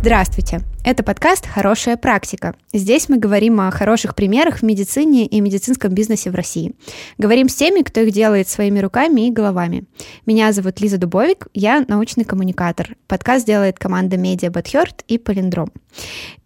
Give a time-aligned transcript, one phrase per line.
[0.00, 0.60] Здравствуйте!
[0.84, 2.54] Это подкаст «Хорошая практика».
[2.72, 6.72] Здесь мы говорим о хороших примерах в медицине и медицинском бизнесе в России.
[7.18, 9.84] Говорим с теми, кто их делает своими руками и головами.
[10.24, 12.96] Меня зовут Лиза Дубовик, я научный коммуникатор.
[13.08, 15.72] Подкаст делает команда Media Butthurt и Полиндром.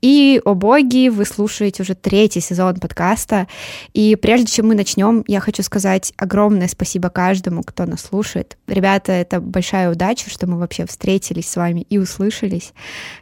[0.00, 3.46] И, о боги, вы слушаете уже третий сезон подкаста.
[3.92, 8.56] И прежде чем мы начнем, я хочу сказать огромное спасибо каждому, кто нас слушает.
[8.66, 12.73] Ребята, это большая удача, что мы вообще встретились с вами и услышались.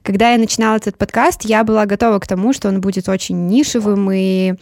[0.02, 4.10] Когда я начинала этот подкаст, я была готова к тому, что он будет очень нишевым
[4.12, 4.55] и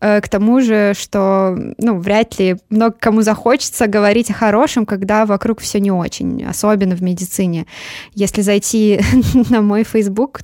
[0.00, 5.24] э, к тому же, что ну, вряд ли много кому захочется говорить о хорошем, когда
[5.24, 7.66] вокруг все не очень, особенно в медицине.
[8.12, 9.00] Если зайти
[9.50, 10.40] на мой Facebook,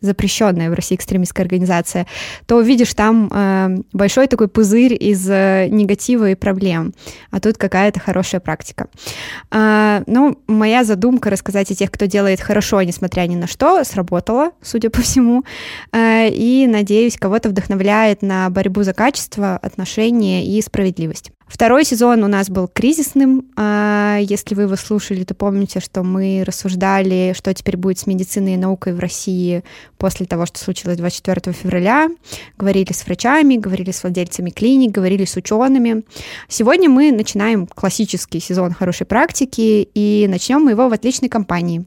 [0.00, 2.06] запрещенная в России экстремистская организация,
[2.46, 6.94] то увидишь там э, большой такой пузырь из э, негатива и проблем,
[7.30, 8.88] а тут какая-то хорошая практика.
[9.50, 14.52] Э, ну, моя задумка рассказать о тех, кто делает хорошо, несмотря ни на что, сработала,
[14.62, 15.44] судя по всему,
[15.92, 21.32] э, и, надеюсь, кого-то вдохновляет на борьбу за качество, отношения и справедливость.
[21.48, 23.46] Второй сезон у нас был кризисным.
[23.56, 28.54] А, если вы его слушали, то помните, что мы рассуждали, что теперь будет с медициной
[28.54, 29.64] и наукой в России
[29.96, 32.08] после того, что случилось 24 февраля.
[32.58, 36.04] Говорили с врачами, говорили с владельцами клиник, говорили с учеными.
[36.48, 41.84] Сегодня мы начинаем классический сезон хорошей практики, и начнем мы его в отличной компании.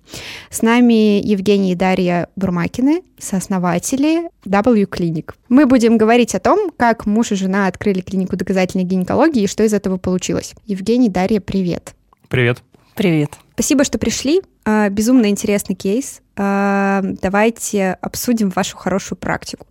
[0.50, 5.34] С нами Евгений и Дарья Бурмакины, сооснователи W Clinic.
[5.50, 9.74] Мы будем говорить о том, как муж и жена открыли клинику доказательной гинекологии что из
[9.74, 10.56] этого получилось.
[10.66, 11.94] Евгений, Дарья, привет.
[12.30, 12.64] Привет.
[12.96, 13.32] Привет.
[13.54, 14.42] Спасибо, что пришли.
[14.66, 16.22] А, безумно интересный кейс.
[16.36, 19.68] А, давайте обсудим вашу хорошую практику.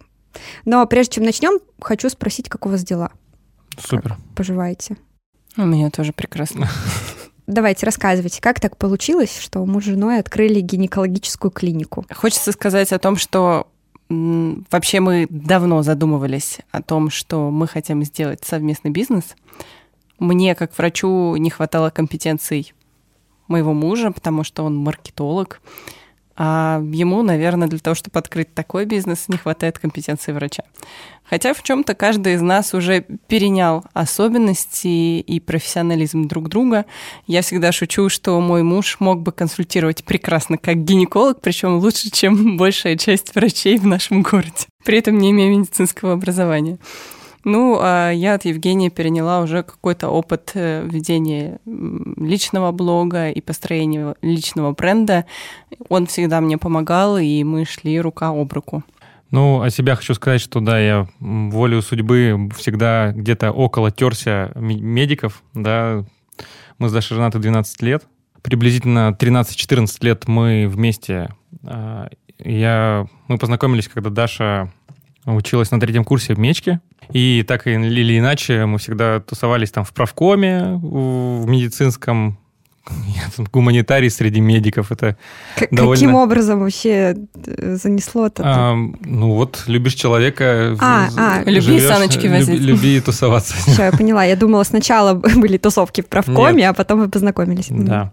[0.65, 3.11] Но прежде чем начнем, хочу спросить, как у вас дела?
[3.79, 4.11] Супер.
[4.11, 4.97] Как поживаете?
[5.57, 6.69] У меня тоже прекрасно.
[7.47, 12.07] Давайте, рассказывайте, как так получилось, что муж с женой открыли гинекологическую клинику?
[12.15, 13.67] Хочется сказать о том, что
[14.11, 19.37] вообще мы давно задумывались о том, что мы хотим сделать совместный бизнес.
[20.19, 22.75] Мне, как врачу, не хватало компетенций
[23.47, 25.61] моего мужа, потому что он маркетолог.
[26.43, 30.63] А ему, наверное, для того, чтобы открыть такой бизнес, не хватает компетенции врача.
[31.23, 36.87] Хотя в чем-то каждый из нас уже перенял особенности и профессионализм друг друга.
[37.27, 42.57] Я всегда шучу, что мой муж мог бы консультировать прекрасно как гинеколог, причем лучше, чем
[42.57, 46.79] большая часть врачей в нашем городе, при этом не имея медицинского образования.
[47.45, 54.15] Ну, а я от Евгения переняла уже какой-то опыт э, ведения личного блога и построения
[54.21, 55.25] личного бренда.
[55.89, 58.85] Он всегда мне помогал, и мы шли рука об руку.
[59.31, 65.43] Ну, о себя хочу сказать, что да, я волю судьбы всегда где-то около терся медиков,
[65.55, 66.05] да.
[66.79, 68.05] Мы с Дашей женаты 12 лет.
[68.43, 71.29] Приблизительно 13-14 лет мы вместе.
[71.65, 72.09] А,
[72.39, 74.73] я, мы познакомились, когда Даша
[75.27, 76.81] училась на третьем курсе в Мечке.
[77.13, 82.39] И так или иначе мы всегда тусовались там в правкоме, в медицинском,
[82.89, 84.93] я гуманитарий среди медиков.
[84.93, 85.17] Это
[85.57, 85.95] К- довольно...
[85.95, 87.17] Каким образом вообще
[87.47, 88.43] э, занесло-то?
[88.45, 91.43] А, ну вот, любишь человека, а, а.
[91.45, 92.61] люби саночки возить.
[92.61, 93.55] Люби, люби тусоваться.
[93.55, 94.25] Все, я поняла.
[94.25, 96.71] Я думала, сначала были тусовки в правкоме, Нет.
[96.71, 97.69] а потом вы познакомились.
[97.71, 97.95] Да.
[97.95, 98.13] А,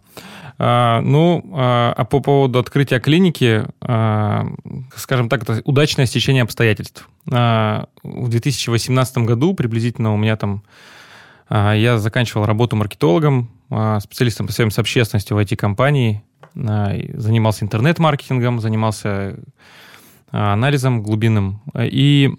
[0.60, 4.48] ну, а, а по поводу открытия клиники, а,
[4.96, 7.08] скажем так, это удачное стечение обстоятельств.
[7.32, 10.64] А, в 2018 году приблизительно у меня там
[11.48, 16.24] а, я заканчивал работу маркетологом, а, специалистом по связям с общественностью в IT-компании,
[16.56, 19.38] а, занимался интернет-маркетингом, занимался
[20.32, 21.62] а, анализом глубинным.
[21.80, 22.34] И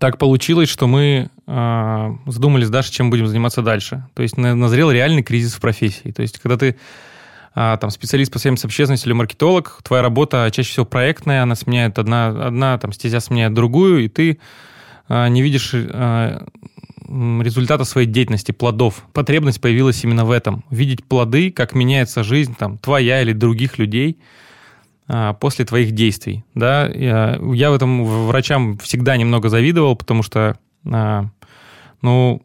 [0.00, 4.04] так получилось, что мы э, задумались даже, чем будем заниматься дальше.
[4.14, 6.10] То есть назрел реальный кризис в профессии.
[6.10, 6.76] То есть когда ты
[7.54, 11.54] э, там специалист по связям с общественностью или маркетолог, твоя работа чаще всего проектная, она
[11.54, 14.38] сменяет одна, одна там стезя сменяет другую, и ты
[15.08, 16.46] э, не видишь э,
[17.08, 19.04] результата своей деятельности, плодов.
[19.14, 20.64] Потребность появилась именно в этом.
[20.68, 24.36] Видеть плоды, как меняется жизнь там, твоя или других людей– а,
[25.40, 26.44] после твоих действий.
[26.54, 26.86] Да?
[26.86, 31.24] Я, в этом врачам всегда немного завидовал, потому что, а,
[32.02, 32.42] ну,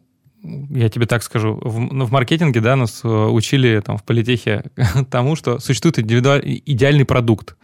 [0.70, 4.64] я тебе так скажу, в, в маркетинге, да, нас э, учили там в политехе
[5.10, 7.56] тому, что существует идеальный продукт.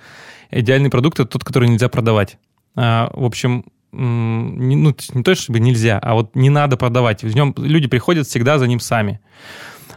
[0.50, 2.38] Идеальный продукт– это тот, который нельзя продавать.
[2.74, 7.22] А, в общем, не, ну, не то, чтобы нельзя, а вот не надо продавать.
[7.22, 9.20] В нем люди приходят всегда за ним сами.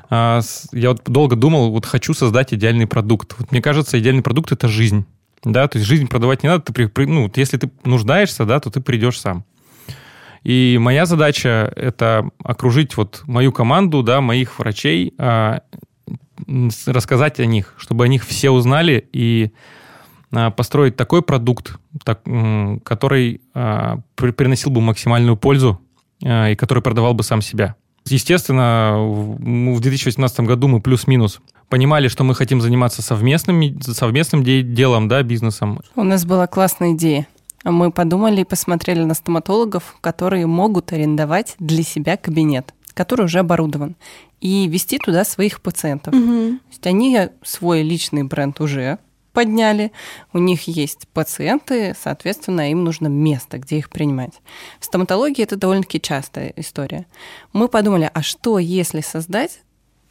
[0.10, 0.42] А,
[0.72, 3.36] я вот долго думал, вот хочу создать идеальный продукт.
[3.38, 5.06] Вот мне кажется, идеальный продукт— это жизнь.
[5.44, 8.80] Да, то есть жизнь продавать не надо, ты, ну, если ты нуждаешься, да, то ты
[8.80, 9.44] придешь сам.
[10.44, 15.62] И моя задача— это окружить вот мою команду, да, моих врачей, а,
[16.86, 19.52] рассказать о них, чтобы о них все узнали и
[20.32, 22.24] а, построить такой продукт, так,
[22.84, 25.80] который приносил бы максимальную пользу
[26.22, 27.76] и который продавал бы сам себя.
[28.06, 31.40] Естественно, в 2018 году мы плюс-минус
[31.70, 35.82] понимали, что мы хотим заниматься совместным, совместным делом, да, бизнесом.
[35.96, 37.28] У нас была классная идея.
[37.64, 43.96] Мы подумали и посмотрели на стоматологов, которые могут арендовать для себя кабинет, который уже оборудован,
[44.42, 46.14] и вести туда своих пациентов.
[46.14, 46.26] Угу.
[46.26, 49.00] То есть они свой личный бренд уже
[49.34, 49.92] подняли,
[50.32, 54.42] у них есть пациенты, соответственно, им нужно место, где их принимать.
[54.80, 57.06] В стоматологии это довольно-таки частая история.
[57.52, 59.60] Мы подумали, а что, если создать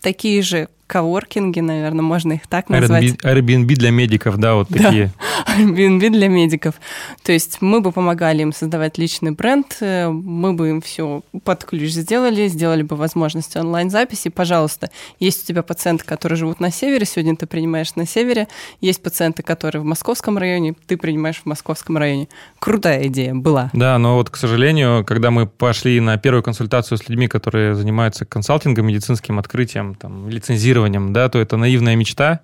[0.00, 3.04] такие же коворкинги, наверное, можно их так назвать.
[3.24, 4.82] Airbnb для медиков, да, вот да.
[4.82, 5.10] такие.
[5.58, 6.74] Airbnb для медиков.
[7.22, 11.64] То есть мы бы помогали им создавать личный бренд, э, мы бы им все под
[11.64, 14.28] ключ сделали, сделали бы возможность онлайн-записи.
[14.28, 18.48] Пожалуйста, есть у тебя пациенты, которые живут на севере, сегодня ты принимаешь на севере,
[18.82, 22.28] есть пациенты, которые в московском районе, ты принимаешь в московском районе.
[22.58, 23.70] Крутая идея была.
[23.72, 28.26] Да, но вот, к сожалению, когда мы пошли на первую консультацию с людьми, которые занимаются
[28.26, 32.40] консалтингом, медицинским открытием, там, лицензированием, регулированием, да, то это наивная мечта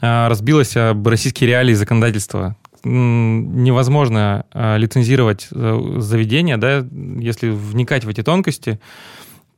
[0.00, 2.56] а, разбилась об российские реалии законодательства.
[2.82, 6.86] Невозможно а, лицензировать э, заведение, да,
[7.18, 8.80] если вникать в эти тонкости,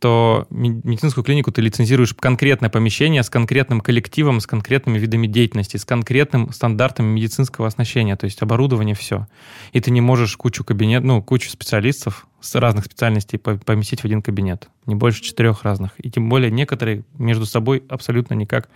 [0.02, 5.84] то медицинскую клинику ты лицензируешь конкретное помещение с конкретным коллективом, с конкретными видами деятельности, с
[5.84, 9.28] конкретным стандартами медицинского оснащения, то есть оборудование, все.
[9.70, 14.22] И ты не можешь кучу кабинет, ну, кучу специалистов с разных специальностей поместить в один
[14.22, 14.68] кабинет.
[14.86, 15.92] Не больше четырех разных.
[15.98, 18.68] И тем более некоторые между собой абсолютно никак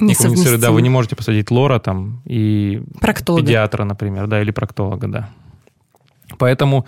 [0.00, 0.62] не коммуницируют.
[0.62, 3.44] Да, вы не можете посадить лора там и проктолога.
[3.44, 5.28] педиатра, например, да, или проктолога, да.
[6.38, 6.86] Поэтому,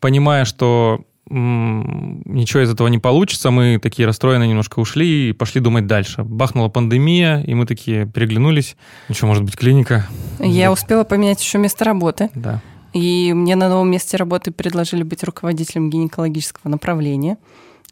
[0.00, 5.86] понимая, что ничего из этого не получится, мы такие расстроенные немножко ушли и пошли думать
[5.86, 6.22] дальше.
[6.22, 8.76] Бахнула пандемия, и мы такие переглянулись.
[9.08, 10.06] Ну что, может быть, клиника?
[10.38, 12.30] Я успела поменять еще место работы.
[12.34, 12.60] Да.
[12.92, 17.36] И мне на новом месте работы предложили быть руководителем гинекологического направления.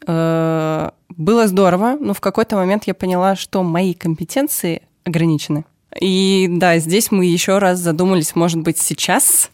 [0.05, 5.65] Э, было здорово, но в какой-то момент я поняла, что мои компетенции ограничены.
[5.99, 9.49] И да, здесь мы еще раз задумались, может быть, сейчас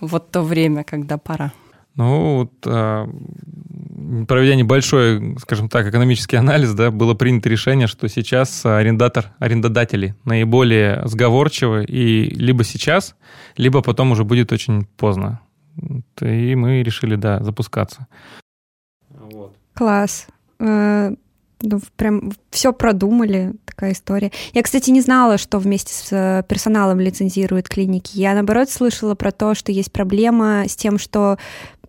[0.00, 1.52] вот то время, когда пора.
[2.00, 3.06] Ну, вот, а,
[4.26, 11.02] проведя небольшой, скажем так, экономический анализ, да, было принято решение, что сейчас арендатор, арендодатели наиболее
[11.04, 13.16] сговорчивы, и либо сейчас,
[13.58, 15.40] либо потом уже будет очень поздно.
[16.22, 18.06] И мы решили, да, запускаться.
[19.10, 19.54] Вот.
[19.74, 20.26] Класс.
[20.58, 21.14] Э,
[21.60, 24.32] ну, прям все продумали, такая история.
[24.54, 28.12] Я, кстати, не знала, что вместе с э, персоналом лицензируют клиники.
[28.14, 31.36] Я, наоборот, слышала про то, что есть проблема с тем, что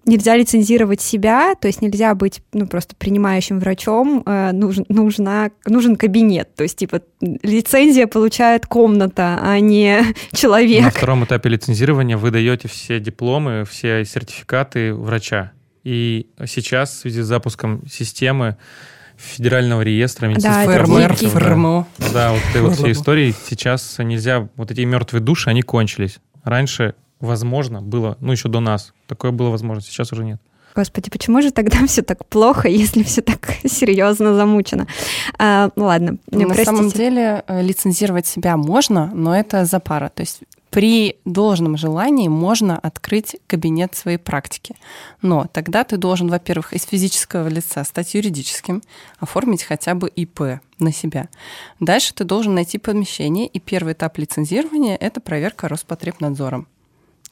[0.06, 5.96] нельзя лицензировать себя, то есть нельзя быть ну, просто принимающим врачом, э, нужен, нужна, нужен
[5.96, 10.02] кабинет, то есть типа лицензия получает комната, а не
[10.34, 10.84] человек.
[10.84, 15.52] На втором этапе лицензирования вы даете все дипломы, все сертификаты врача.
[15.84, 18.58] И сейчас в связи с запуском системы
[19.18, 21.88] федерального реестра медицинских да, ФРМ, ФРМО.
[22.14, 26.20] Да, вот этой вот всей истории сейчас нельзя, вот эти мертвые души, они кончились.
[26.44, 28.94] Раньше возможно, было, ну, еще до нас.
[29.08, 30.42] Такое было возможно, сейчас уже нет.
[30.76, 34.88] Господи, почему же тогда все так плохо, если все так серьезно замучено?
[35.38, 36.66] А, ну ладно, на простите.
[36.66, 40.10] самом деле э, лицензировать себя можно, но это за пара.
[40.14, 44.76] То есть при должном желании можно открыть кабинет своей практики.
[45.22, 48.82] Но тогда ты должен, во-первых, из физического лица стать юридическим,
[49.20, 51.28] оформить хотя бы ИП на себя.
[51.82, 56.68] Дальше ты должен найти помещение, и первый этап лицензирования– это проверка Роспотребнадзором.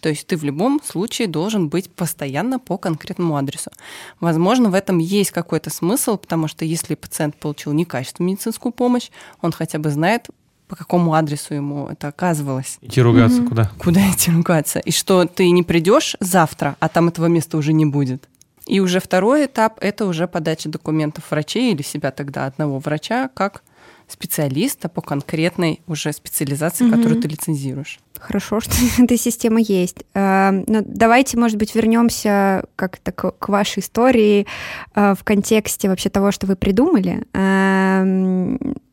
[0.02, 3.72] То есть ты в любом случае должен быть постоянно по конкретному адресу.
[4.20, 9.10] Возможно, в этом есть какой-то смысл, потому что если пациент получил некачественную медицинскую помощь,
[9.42, 10.28] он хотя бы знает,
[10.70, 12.78] по какому адресу ему это оказывалось.
[12.82, 13.50] Идти ругаться угу.
[13.50, 13.72] куда?
[13.80, 14.80] Куда идти ругаться?
[14.80, 18.30] И что ты не придешь завтра, а там этого места уже не будет.
[18.68, 23.64] И уже второй этап– это уже подача документов врачей или себя тогда одного врача как
[24.08, 26.96] специалиста по конкретной уже специализации, угу.
[26.96, 28.00] которую ты лицензируешь.
[28.20, 28.74] Хорошо, что
[29.04, 30.04] эта система есть.
[30.14, 34.46] А, но давайте, может быть, вернемся как-то к вашей истории
[34.94, 37.24] а, в контексте вообще того, что вы придумали.
[37.34, 38.04] А,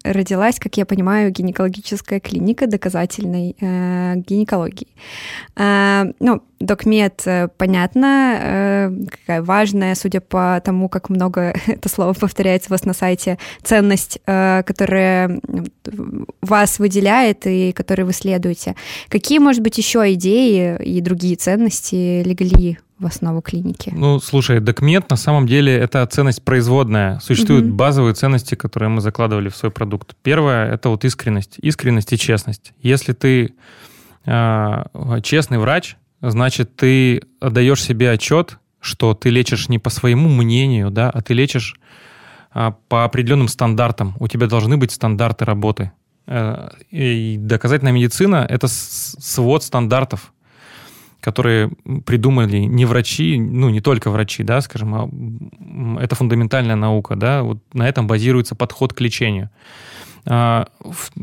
[0.04, 4.86] родилась, как я понимаю, гинекологическая клиника доказательной гинекологии.
[5.56, 12.70] Ну, Докмед, э, понятно, э, какая важная, судя по тому, как много это слово повторяется
[12.70, 15.40] у вас на сайте, ценность, э, которая
[16.40, 18.74] вас выделяет и которой вы следуете.
[19.16, 23.90] Какие, может быть, еще идеи и другие ценности легли в основу клиники?
[23.96, 27.18] Ну, слушай, докмент на самом деле это ценность производная.
[27.20, 27.74] Существуют угу.
[27.76, 30.14] базовые ценности, которые мы закладывали в свой продукт.
[30.22, 31.56] Первое— это вот искренность.
[31.62, 32.74] Искренность и честность.
[32.82, 33.54] Если ты
[34.26, 34.84] А,
[35.22, 41.08] честный врач, значит, ты отдаешь себе отчет, что ты лечишь не по своему мнению, да,
[41.08, 41.80] а ты лечишь
[42.52, 44.14] а, по определенным стандартам.
[44.18, 45.92] У тебя должны быть стандарты работы.
[46.26, 50.32] Э, и доказательная медицина— это свод стандартов,
[51.20, 51.70] которые
[52.04, 57.58] придумали не врачи, ну, не только врачи, да, скажем, а это фундаментальная наука, да, вот
[57.72, 59.50] на этом базируется подход к лечению.
[60.28, 60.66] А,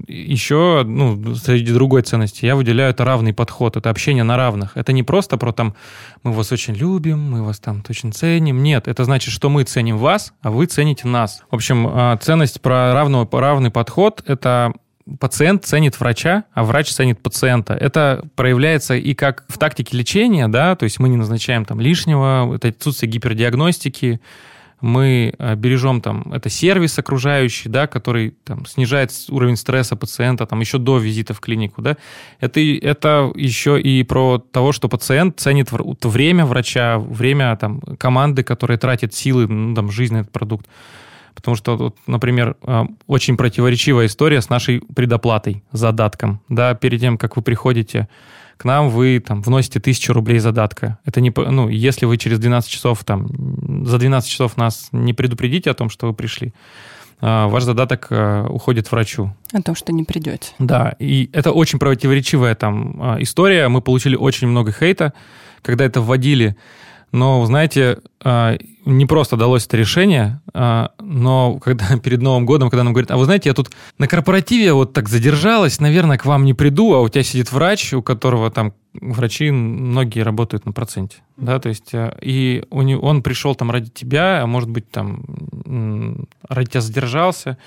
[0.07, 4.77] еще, ну, среди другой ценности, я выделяю это равный подход, это общение на равных.
[4.77, 5.75] Это не просто про там,
[6.23, 8.63] мы вас очень любим, мы вас там очень ценим.
[8.63, 11.43] Нет, это значит, что мы ценим вас, а вы цените нас.
[11.51, 14.73] В общем, а, ценность про равного, равный подход– это
[15.19, 17.73] пациент ценит врача, а врач ценит пациента.
[17.73, 22.53] Это проявляется и как в тактике лечения, да, то есть мы не назначаем там лишнего,
[22.55, 24.21] это отсутствие гипердиагностики,
[24.83, 30.59] мы э, бережем там, это сервис окружающий, да, который там, снижает уровень стресса пациента там,
[30.59, 31.81] еще до визита в клинику.
[31.81, 31.95] Да.
[32.41, 38.77] Это, это еще и про того, что пациент ценит время врача, время там, команды, которая
[38.77, 40.67] тратит силы, ну, там, жизнь на этот продукт.
[41.33, 46.41] Потому что, вот, например, э, очень противоречивая история с нашей предоплатой, задатком.
[46.49, 48.07] Да, перед тем, как вы приходите
[48.57, 50.99] к нам вы там вносите тысячу рублей задатка.
[51.05, 53.27] Это не, ну, если вы через 12 часов там,
[53.85, 56.53] за 12 часов нас не предупредите о том, что вы пришли,
[57.19, 59.35] а, ваш задаток а, уходит врачу.
[59.53, 60.51] О том, что не придете.
[60.59, 63.67] Да, и это очень противоречивая там а, история.
[63.67, 65.13] Мы получили очень много хейта,
[65.61, 66.55] когда это вводили.
[67.11, 67.99] Но, знаете,
[68.85, 73.17] не просто далось это решение, а, но когда перед Новым годом, когда нам говорят, а
[73.17, 77.01] вы знаете, я тут на корпоративе вот так задержалась, наверное, к вам не приду, а
[77.01, 81.93] у тебя сидит врач, у которого там врачи многие работают на проценте, да, то есть
[81.93, 86.81] э, и у него, он пришел там ради тебя, а может быть там ради тебя
[86.81, 87.57] задержался,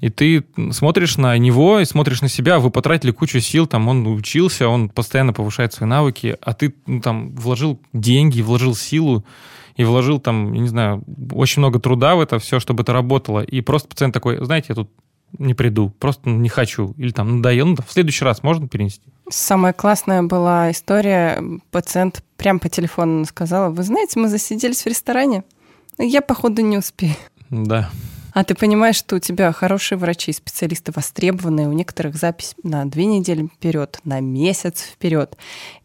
[0.00, 4.06] и ты смотришь на него и смотришь на себя, вы потратили кучу сил, там он
[4.06, 9.24] учился, он постоянно повышает свои навыки, а ты ну, там вложил деньги, вложил силу,
[9.76, 11.02] и вложил там, не знаю,
[11.32, 13.40] очень много труда в это все, чтобы это работало.
[13.40, 14.90] И просто пациент такой, знаете, я тут
[15.38, 16.94] не приду, просто не хочу.
[16.96, 19.02] Или там надоел, ну, в следующий раз можно перенести.
[19.30, 21.42] Самая классная была история.
[21.70, 25.44] Пациент прям по телефону сказала, вы знаете, мы засиделись в ресторане,
[25.98, 27.14] я, походу, не успею.
[27.50, 27.90] Да.
[28.32, 33.06] А ты понимаешь, что у тебя хорошие врачи, специалисты востребованные, у некоторых запись на две
[33.06, 35.36] недели вперед, на месяц вперед.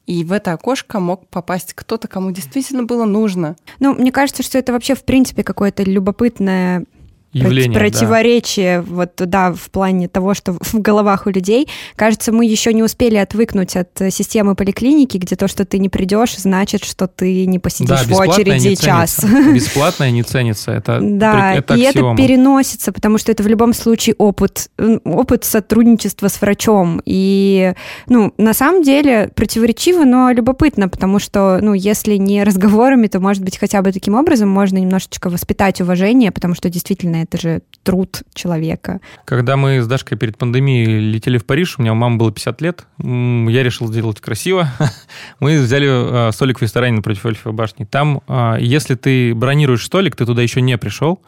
[0.10, 3.56] И в это окошко мог попасть кто-то, кому действительно было нужно.
[3.80, 6.86] Ну, мне кажется, что это вообще, в принципе, какое-то любопытное
[7.32, 8.94] явление, противоречие, да.
[8.94, 11.68] вот да, в плане того, что в головах у людей.
[11.96, 15.90] Кажется, мы еще не успели отвыкнуть от э, системы поликлиники, где то, что ты не
[15.90, 19.24] придешь, значит, что ты не посидишь да, в очереди час.
[19.54, 20.72] Бесплатное не ценится.
[20.72, 24.70] Это, да, это и это переносится, потому что это в любом случае опыт,
[25.04, 27.02] опыт сотрудничества с врачом.
[27.06, 27.74] И,
[28.08, 33.44] ну, на самом деле противоречиво, но любопытно, потому что, ну, если не разговорами, то, может
[33.44, 38.24] быть, хотя бы таким образом можно немножечко воспитать уважение, потому что действительно это же труд
[38.34, 39.00] человека.
[39.26, 42.62] Когда мы с Дашкой перед пандемией летели в Париж, у меня у мамы было 50
[42.62, 44.70] лет, я решил сделать красиво.
[45.40, 47.86] Мы взяли а, столик в ресторане напротив Эльфовой башни.
[47.86, 51.22] Там, а, если ты бронируешь столик, ты туда еще не пришел,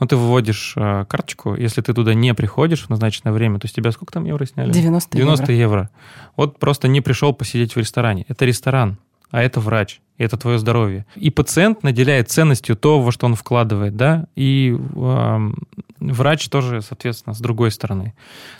[0.00, 3.72] но ты выводишь а, карточку, если ты туда не приходишь в назначенное время, то с
[3.72, 4.72] тебя сколько там евро сняли?
[4.72, 5.54] 90, 90 евро.
[5.54, 5.90] евро.
[6.36, 8.24] Вот просто не пришел посидеть в ресторане.
[8.28, 8.98] Это ресторан
[9.30, 11.06] а это врач, это твое здоровье.
[11.16, 15.50] И пациент наделяет ценностью то, во что он вкладывает, да, и э,
[16.00, 18.14] врач тоже, соответственно, с другой стороны.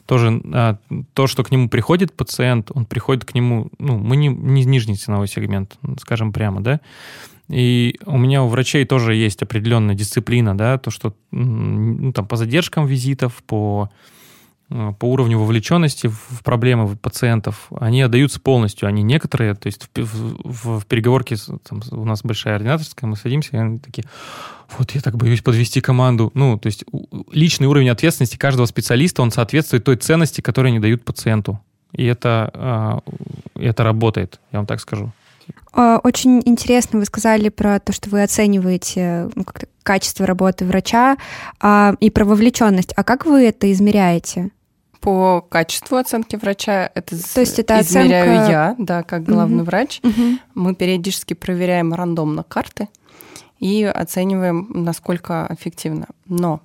[0.07, 0.77] Тоже э,
[1.15, 4.97] то, что к нему приходит пациент, он приходит к нему, ну, мы не, не нижний
[4.97, 6.81] ценовой сегмент, скажем прямо, да,
[7.49, 12.37] и у меня у врачей тоже есть определенная дисциплина, да, то, что ну, там по
[12.37, 13.91] задержкам визитов, по
[14.69, 18.87] по уровню вовлеченности в проблемы пациентов, они отдаются полностью.
[18.87, 23.57] Они некоторые, то есть в, в, в переговорке, там, у нас большая ординаторская, мы садимся,
[23.57, 24.05] и они такие,
[24.77, 26.31] вот я так боюсь подвести команду.
[26.35, 26.85] Ну, то есть
[27.33, 31.61] личный уровень ответственности каждого специалиста, он соответствует той ценности, которую они дают пациенту.
[31.93, 32.99] И это, а,
[33.55, 35.13] это работает, я вам так скажу.
[35.73, 39.47] А, очень интересно вы сказали про то, что вы оцениваете ну,
[39.83, 41.17] качество работы врача
[41.61, 42.93] а, и про вовлеченность.
[42.97, 44.51] А как вы это измеряете?
[45.01, 48.51] По качеству оценки врача это, То есть это измеряю оценка...
[48.51, 49.67] я, да, как главный угу.
[49.67, 50.01] врач.
[50.03, 50.39] Угу.
[50.55, 52.89] Мы периодически проверяем рандомно карты
[53.59, 56.07] и оцениваем, насколько эффективно.
[56.27, 56.61] Но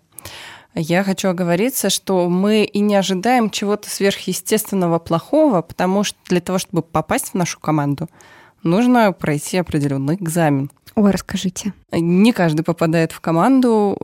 [0.75, 6.57] я хочу оговориться, что мы и не ожидаем чего-то сверхъестественного плохого, потому что для того,
[6.57, 8.09] чтобы попасть в нашу команду,
[8.63, 10.71] нужно пройти определенный экзамен.
[10.95, 11.73] Ой, расскажите.
[11.91, 13.97] Не каждый попадает в команду.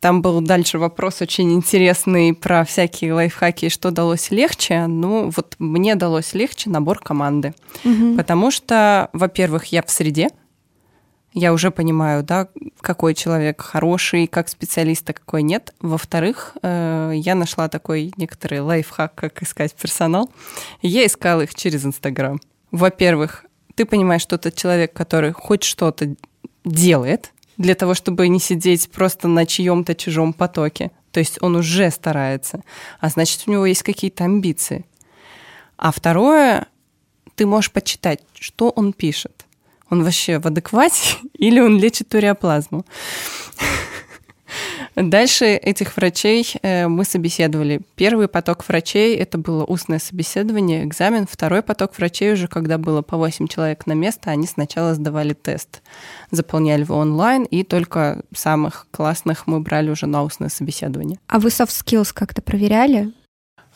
[0.00, 4.86] Там был дальше вопрос очень интересный про всякие лайфхаки, что далось легче.
[4.86, 7.52] Ну, вот мне далось легче набор команды.
[7.84, 8.16] Угу.
[8.16, 10.28] Потому что, во-первых, я в среде,
[11.34, 12.48] я уже понимаю, да,
[12.80, 15.74] какой человек хороший, как специалист, а какой нет.
[15.80, 20.30] Во-вторых, э, я нашла такой некоторый лайфхак, как искать персонал.
[20.80, 22.40] Я искала их через Инстаграм.
[22.70, 26.14] Во-первых, ты понимаешь, что это человек, который хоть что-то
[26.64, 30.90] делает для того, чтобы не сидеть просто на чьем-то чужом потоке.
[31.12, 32.62] То есть он уже старается,
[33.00, 34.84] а значит, у него есть какие-то амбиции.
[35.76, 36.66] А второе,
[37.34, 39.44] ты можешь почитать, что он пишет
[39.90, 42.84] он вообще в адеквате или он лечит туреоплазму.
[45.00, 47.80] Дальше этих врачей э, мы собеседовали.
[47.94, 51.26] Первый поток врачей— это было устное собеседование, экзамен.
[51.30, 55.82] Второй поток врачей уже, когда было по 8 человек на место, они сначала сдавали тест.
[56.32, 61.20] Заполняли его онлайн, и только самых классных мы брали уже на устное собеседование.
[61.28, 63.12] А вы soft skills как-то проверяли?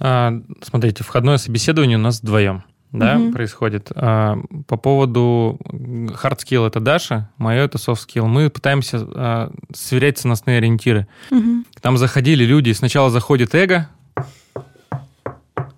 [0.01, 3.33] А, смотрите, входное собеседование у нас вдвоем да, угу.
[3.33, 3.91] происходит.
[3.95, 8.27] А, по поводу hard skill это Даша, мое это soft skill.
[8.27, 11.07] Мы пытаемся а, сверять ценностные ориентиры.
[11.31, 11.65] Угу.
[11.81, 13.89] Там заходили люди, сначала заходит эго,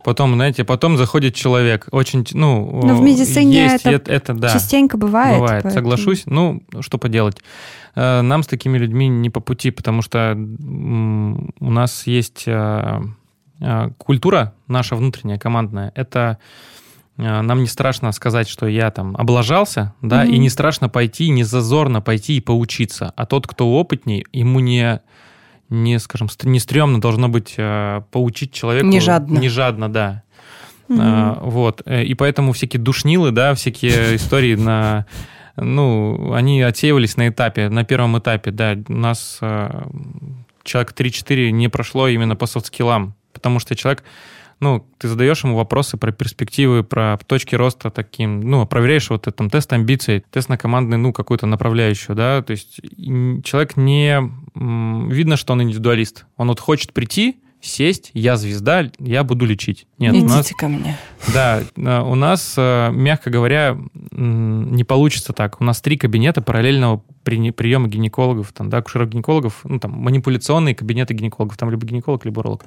[0.05, 1.89] Потом, знаете, потом заходит человек.
[1.91, 5.39] Очень, ну, Но в медицине есть, это, это, да, частенько бывает.
[5.39, 5.75] Бывает, поэтому...
[5.75, 6.25] соглашусь.
[6.27, 7.39] Ну, что поделать.
[7.95, 13.03] Э, нам с такими людьми не по пути, потому что у нас есть э,
[13.97, 15.91] культура наша внутренняя, командная.
[15.95, 16.37] Это
[17.17, 20.31] нам не страшно сказать, что я там облажался, да, mm-hmm.
[20.31, 23.13] и не страшно пойти, не зазорно пойти и поучиться.
[23.17, 25.01] А тот, кто опытней, ему не,
[25.69, 28.87] не скажем, не стрёмно должно быть э, поучить человека.
[28.87, 29.39] Не жадно.
[29.39, 30.23] Не жадно, да.
[30.89, 30.99] Mm-hmm.
[31.01, 31.83] А, вот.
[31.87, 35.07] Э, и поэтому всякие душнилы, да, всякие истории на...
[35.57, 38.77] Ну, они отсеивались на этапе, на первом этапе, да.
[38.89, 39.39] У нас
[40.65, 44.03] человек 3-4 не прошло именно по софт-скиллам, потому что человек
[44.61, 49.51] ну, ты задаешь ему вопросы про перспективы, про точки роста таким, ну, проверяешь вот этот
[49.51, 52.81] тест амбиций, тест на командный, ну, какую-то направляющую, да, то есть
[53.45, 54.31] человек не...
[54.55, 56.27] Видно, что он индивидуалист.
[56.37, 59.87] Он вот хочет прийти, сесть, я звезда, я буду лечить.
[59.99, 60.99] Нет, Идите у нас, ко мне.
[61.33, 63.79] Да, э, у нас, э, мягко говоря,
[64.13, 65.61] не получится так.
[65.61, 71.57] У нас три кабинета параллельного приема гинекологов, там, да, акушеров-гинекологов, ну, там, манипуляционные кабинеты гинекологов,
[71.57, 72.65] там либо гинеколог, либо уролог.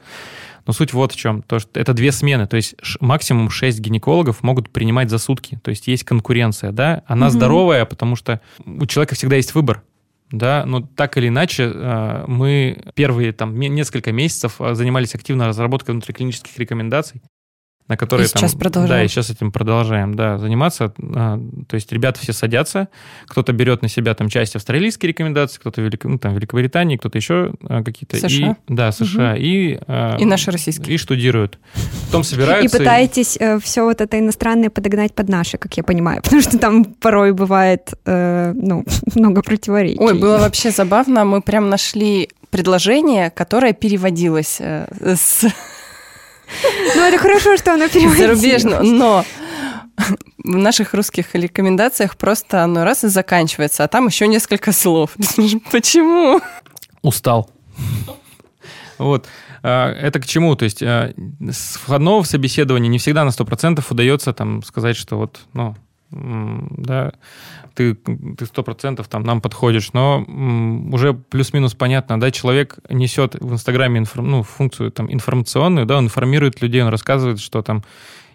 [0.65, 1.43] Но суть вот в чем.
[1.43, 5.59] То, что это две смены, то есть максимум шесть гинекологов могут принимать за сутки.
[5.63, 7.03] То есть есть конкуренция, да.
[7.05, 7.33] Она угу.
[7.33, 9.83] здоровая, потому что у человека всегда есть выбор
[10.31, 15.93] да, но так или иначе э, мы первые там несколько месяцев э, занимались активно разработкой
[15.93, 17.21] внутриклинических рекомендаций
[17.87, 18.89] на которые и сейчас там, продолжаем.
[18.89, 20.93] Да, и сейчас этим продолжаем, да, заниматься.
[21.15, 22.89] А, то есть ребята все садятся,
[23.27, 27.53] кто-то берет на себя там часть австралийской рекомендации, кто-то велик, ну, там Великобритании, кто-то еще
[27.63, 28.17] а, какие-то.
[28.17, 28.57] США.
[28.67, 29.31] И, да, США.
[29.33, 29.41] Угу.
[29.41, 30.95] И, а, и наши российские.
[30.95, 31.59] И штудируют.
[32.07, 32.77] Потом собираются.
[32.77, 36.57] И пытаетесь э, все вот это иностранное подогнать под наши, как я понимаю, потому что
[36.59, 38.83] там порой бывает э, ну,
[39.15, 39.99] много противоречий.
[39.99, 41.23] Ой, было вообще забавно.
[41.23, 45.45] Мы прям нашли предложение, которое переводилось э, с
[46.95, 48.35] ну, это хорошо, что оно переводится.
[48.35, 49.25] Зарубежно, но
[50.43, 55.15] в наших русских рекомендациях просто оно раз и заканчивается, а там еще несколько слов.
[55.71, 56.41] Почему?
[57.01, 57.49] Устал.
[58.97, 59.27] Вот.
[59.63, 60.55] А, это к чему?
[60.55, 61.13] То есть а,
[61.51, 65.75] с входного собеседования не всегда на 100% удается там сказать, что вот, ну,
[66.11, 67.13] да,
[67.77, 70.25] ты, ты 100% там нам подходишь, но
[70.91, 76.05] уже плюс-минус понятно, да, человек несет в Инстаграме информ, ну, функцию там информационную, да, он
[76.05, 77.83] информирует людей, он рассказывает, что там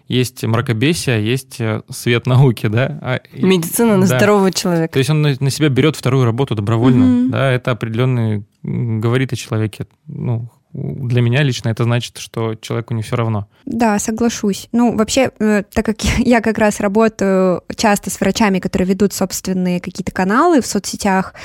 [0.07, 2.99] есть мракобесие, есть э, свет науки, да.
[3.01, 4.17] А, Медицина на да.
[4.17, 4.93] здорового человека.
[4.93, 7.29] То есть он на, на себя берет вторую работу добровольно, mm-hmm.
[7.29, 13.03] да, это определенный говорит о человеке, ну, для меня лично это значит, что человеку не
[13.03, 13.47] все равно.
[13.65, 14.69] Да, соглашусь.
[14.71, 19.79] Ну, вообще, э, так как я как раз работаю часто с врачами, которые ведут собственные
[19.79, 21.35] какие-то каналы в соцсетях,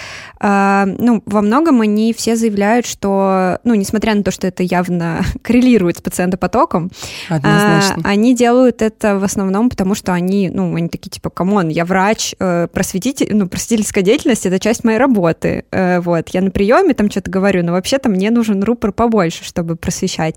[0.40, 5.20] э, ну, во многом они все заявляют, что, ну, несмотря на то, что это явно
[5.42, 6.90] коррелирует с пациентопотоком,
[7.28, 8.00] Однозначно.
[8.00, 11.68] Э, они делают это в основном потому, что они, ну, они такие, типа, come on,
[11.68, 15.64] я врач, просветитель, ну, просветительская деятельность— это часть моей работы.
[15.70, 19.74] Вот, я на приеме там что-то говорю, но вообще-то мне нужен рупор побольше больше, чтобы
[19.74, 20.36] просвещать.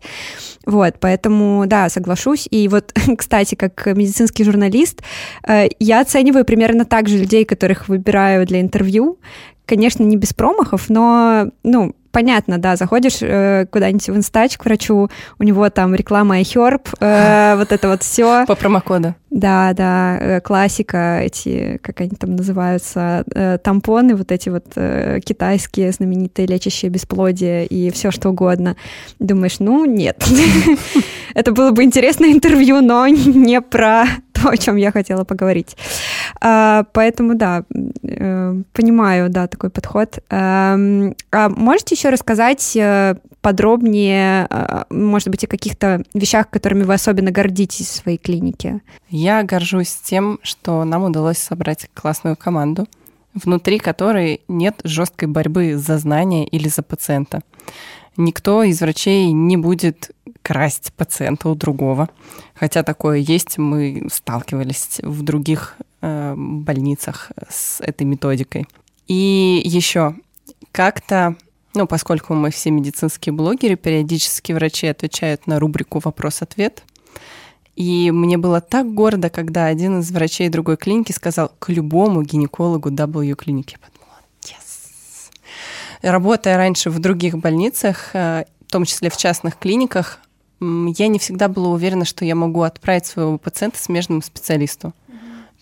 [0.66, 2.48] Вот, поэтому, да, соглашусь.
[2.52, 5.02] И вот, кстати, как медицинский журналист,
[5.48, 9.18] э, я оцениваю примерно так же людей, которых выбираю для интервью.
[9.72, 15.10] Конечно, не без промахов, но, ну, понятно, да, заходишь э, куда-нибудь в инстач к врачу,
[15.40, 18.46] у него там реклама iHerb, э, вот это вот все.
[18.48, 19.16] По промокоду.
[19.30, 25.22] Да, да, э, классика, эти, как они там называются, э, тампоны, вот эти вот э,
[25.24, 28.76] китайские знаменитые лечащие бесплодие и все что угодно.
[29.20, 30.22] Думаешь, ну нет.
[31.34, 34.04] Это было бы интересное интервью, но не про
[34.42, 35.78] то, о чем я хотела поговорить.
[36.40, 37.64] А, поэтому, да,
[38.74, 40.20] понимаю, да, такой подход.
[40.30, 42.78] Эм, а можете еще рассказать
[43.42, 44.48] подробнее,
[44.90, 48.82] может быть, о каких-то вещах, которыми вы особенно гордитесь в своей клинике?
[49.10, 52.88] Я горжусь тем, что нам удалось собрать классную команду,
[53.34, 57.42] внутри которой нет жесткой борьбы за знания или за пациента.
[58.18, 62.10] Никто из врачей не будет красть пациента у другого.
[62.56, 68.68] Хотя такое есть, мы сталкивались в других э, больницах с этой методикой.
[69.08, 70.16] И еще
[70.72, 71.36] как-то,
[71.74, 76.84] ну, поскольку мы все медицинские блогеры, периодически врачи отвечают на рубрику «Вопрос-ответ»,
[77.76, 82.90] и мне было так гордо, когда один из врачей другой клиники сказал к любому гинекологу
[82.90, 83.78] W клиники.
[83.82, 85.32] Я подумала, yes.
[86.02, 90.20] Работая раньше в других больницах, э, в том числе в частных клиниках,
[90.62, 94.94] я не всегда была уверена, что я могу отправить своего пациента смежному специалисту.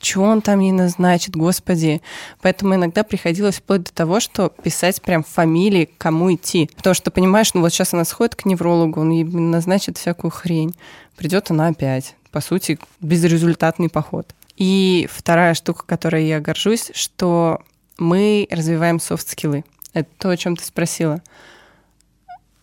[0.02, 2.02] Что он там ей назначит, господи.
[2.42, 6.70] Поэтому иногда приходилось вплоть до того, что писать прям фамилии, кому идти.
[6.78, 10.74] Потому что, понимаешь, ну вот сейчас она сходит к неврологу, он ей назначит всякую хрень
[11.20, 12.16] придет она опять.
[12.32, 14.34] По сути, безрезультатный поход.
[14.56, 17.62] И вторая штука, которой я горжусь, что
[17.98, 19.66] мы развиваем софт-скиллы.
[19.94, 21.22] Это то, о чем ты спросила.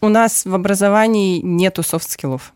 [0.01, 2.53] У нас в образовании нету софт-скиллов.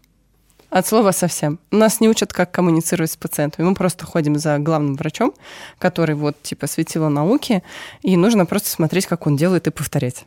[0.68, 1.58] От слова совсем.
[1.70, 3.66] Нас не учат, как коммуницировать с пациентами.
[3.66, 5.32] Мы просто ходим за главным врачом,
[5.78, 7.62] который вот типа светило науки,
[8.02, 10.26] и нужно просто смотреть, как он делает, и повторять.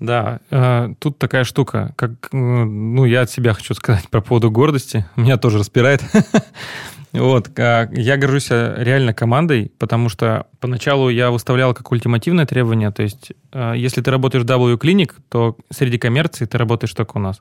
[0.00, 4.50] Да, э, тут такая штука, как, э, ну, я от себя хочу сказать по поводу
[4.50, 6.02] гордости, меня тоже распирает.
[7.10, 13.02] Вот, я горжусь э, реально командой, потому что поначалу я выставлял как ультимативное требование, то
[13.02, 13.32] есть
[13.74, 17.40] если ты работаешь в W Clinic, то среди коммерции ты работаешь только у нас.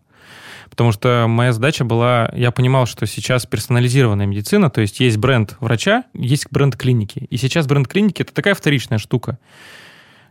[0.69, 5.57] Потому что моя задача была, я понимал, что сейчас персонализированная медицина, то есть есть бренд
[5.59, 7.27] врача, есть бренд клиники.
[7.29, 9.37] И сейчас бренд клиники– это такая вторичная штука.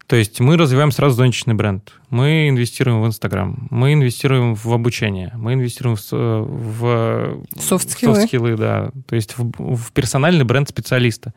[0.06, 1.92] То есть мы развиваем сразу зонтичный бренд.
[2.10, 8.90] Мы инвестируем в Инстаграм, мы инвестируем в обучение, мы инвестируем в, в софт-скиллы, да.
[9.06, 11.34] То есть в, в персональный бренд специалиста.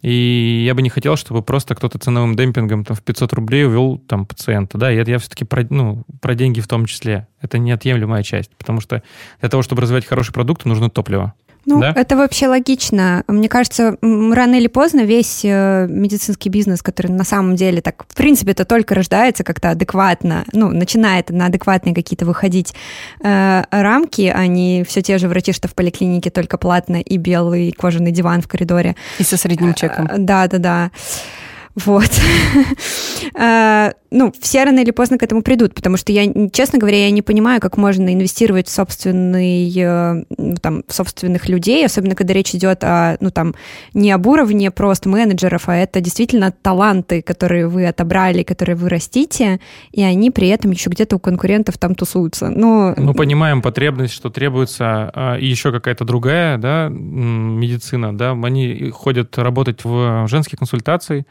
[0.00, 3.98] И я бы не хотел, чтобы просто кто-то ценовым демпингом там, в 500 рублей увел
[3.98, 4.78] там, пациента.
[4.78, 7.26] Да, я, я все-таки про, ну, про деньги в том числе.
[7.40, 8.50] Это неотъемлемая часть.
[8.56, 9.02] Потому что
[9.40, 11.34] для того, чтобы развивать хороший продукт, нужно топливо.
[11.66, 11.92] Ну, да?
[11.94, 13.24] это вообще логично.
[13.28, 18.14] Мне кажется, рано или поздно весь э, медицинский бизнес, который на самом деле так, в
[18.14, 22.74] принципе, это только рождается как-то адекватно, ну, начинает на адекватные какие-то выходить
[23.22, 27.72] э, рамки, а не все те же врачи, что в поликлинике, только платно и белый
[27.72, 28.96] кожаный диван в коридоре.
[29.18, 30.06] И со средним чеком.
[30.06, 30.90] Э, да, да, да.
[31.84, 32.10] Вот.
[33.34, 37.10] А, ну, все рано или поздно к этому придут, потому что я, честно говоря, я
[37.10, 42.54] не понимаю, как можно инвестировать в собственный, э, ну, там, собственных людей, особенно когда речь
[42.54, 43.54] идет о, ну, там,
[43.94, 49.60] не об уровне просто менеджеров, а это действительно таланты, которые вы отобрали, которые вы растите,
[49.92, 52.48] и они при этом еще где-то у конкурентов там тусуются.
[52.48, 52.94] Но...
[52.96, 59.36] Мы понимаем потребность, что требуется а, и еще какая-то другая, да, медицина, да, они ходят
[59.38, 61.26] работать в женские консультации,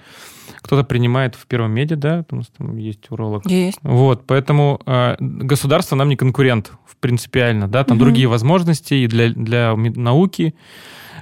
[0.61, 3.45] кто-то принимает в первом меди, да, у нас там есть уролог.
[3.45, 3.79] Есть.
[3.81, 8.05] Вот, поэтому э, государство нам не конкурент принципиально, да, там угу.
[8.05, 10.55] другие возможности и для, для науки,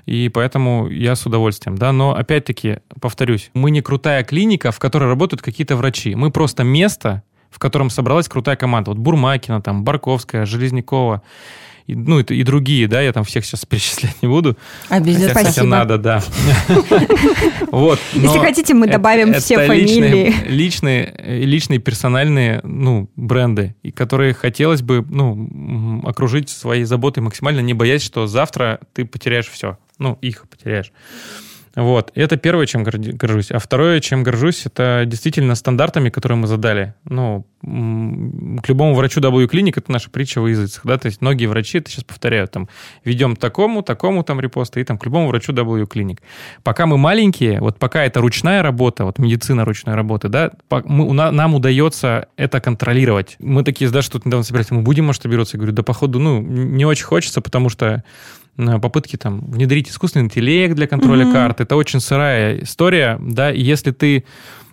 [0.05, 5.05] и поэтому я с удовольствием, да, но опять-таки, повторюсь, мы не крутая клиника, в которой
[5.05, 8.91] работают какие-то врачи, мы просто место, в котором собралась крутая команда.
[8.91, 11.21] Вот Бурмакина, там, Барковская, Железнякова,
[11.87, 14.57] и, ну, и, и другие, да, я там всех сейчас перечислять не буду.
[14.89, 15.33] Обязательно.
[15.33, 15.67] Хотя, Спасибо.
[15.67, 16.23] надо, да.
[17.71, 17.99] Вот.
[18.13, 20.33] Если хотите, мы добавим все фамилии.
[20.47, 27.73] Личные, личные персональные, ну, бренды, и которые хотелось бы, ну, окружить своей заботой максимально, не
[27.73, 29.77] боясь, что завтра ты потеряешь все.
[29.97, 30.91] Ну, их потеряешь.
[31.75, 32.11] Вот.
[32.15, 33.51] Это первое, чем горжусь.
[33.51, 36.93] А второе, чем горжусь, это действительно стандартами, которые мы задали.
[37.03, 41.47] Ну, к любому врачу W клиник это наша притча в языцах, да, то есть многие
[41.47, 42.69] врачи, это сейчас повторяю, там,
[43.03, 46.21] ведем такому, такому там репосты, и там к любому врачу W клиник.
[46.63, 51.55] Пока мы маленькие, вот пока это ручная работа, вот медицина ручной работы, да, мы, нам
[51.55, 53.35] удается это контролировать.
[53.39, 55.57] Мы такие, да, что недавно собирались, мы будем масштабироваться?
[55.57, 58.03] Я говорю, да, походу, ну, не очень хочется, потому что
[58.57, 61.33] попытки там внедрить искусственный интеллект для контроля mm-hmm.
[61.33, 61.61] карт.
[61.61, 64.25] Это очень сырая история, да, и если ты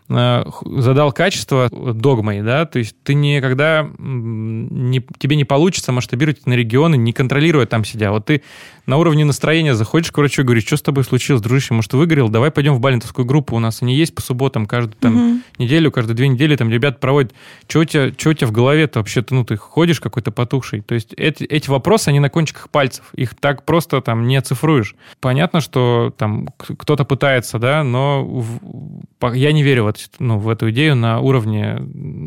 [0.09, 6.55] э, задал качество догмой, да, то есть ты никогда не, тебе не получится масштабировать на
[6.55, 8.11] регионы, не контролируя там сидя.
[8.11, 8.43] Вот ты
[8.87, 12.29] на уровне настроения заходишь к врачу и говоришь, что с тобой случилось, дружище, может, выгорел?
[12.29, 15.41] Давай пойдем в балентовскую группу, у нас они есть по субботам каждую там угу.
[15.59, 17.33] неделю, каждые две недели там ребят проводят.
[17.69, 20.81] Что у тебя, что у тебя в голове-то вообще-то, ну, ты ходишь какой-то потухший?
[20.81, 24.97] То есть эти, эти вопросы, они на кончиках пальцев, их так просто там не оцифруешь.
[25.21, 30.71] Понятно, что там кто-то пытается, да, но в, я не верю в, ну, в эту
[30.71, 31.77] идею на уровне,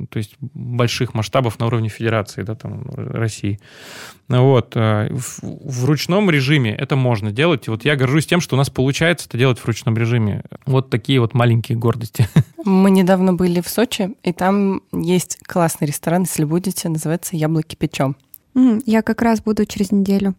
[0.10, 3.60] то есть больших масштабов на уровне федерации, да, там, России.
[4.28, 4.72] Вот.
[4.76, 7.68] Э, в, в ручном режиме это можно делать.
[7.68, 10.44] И вот я горжусь тем, что у нас получается это делать в ручном режиме.
[10.66, 12.28] Вот такие вот маленькие гордости.
[12.64, 18.16] Мы недавно были в Сочи, и там есть классный ресторан, если будете, называется «Яблоки печем».
[18.86, 20.34] Я как раз буду через неделю.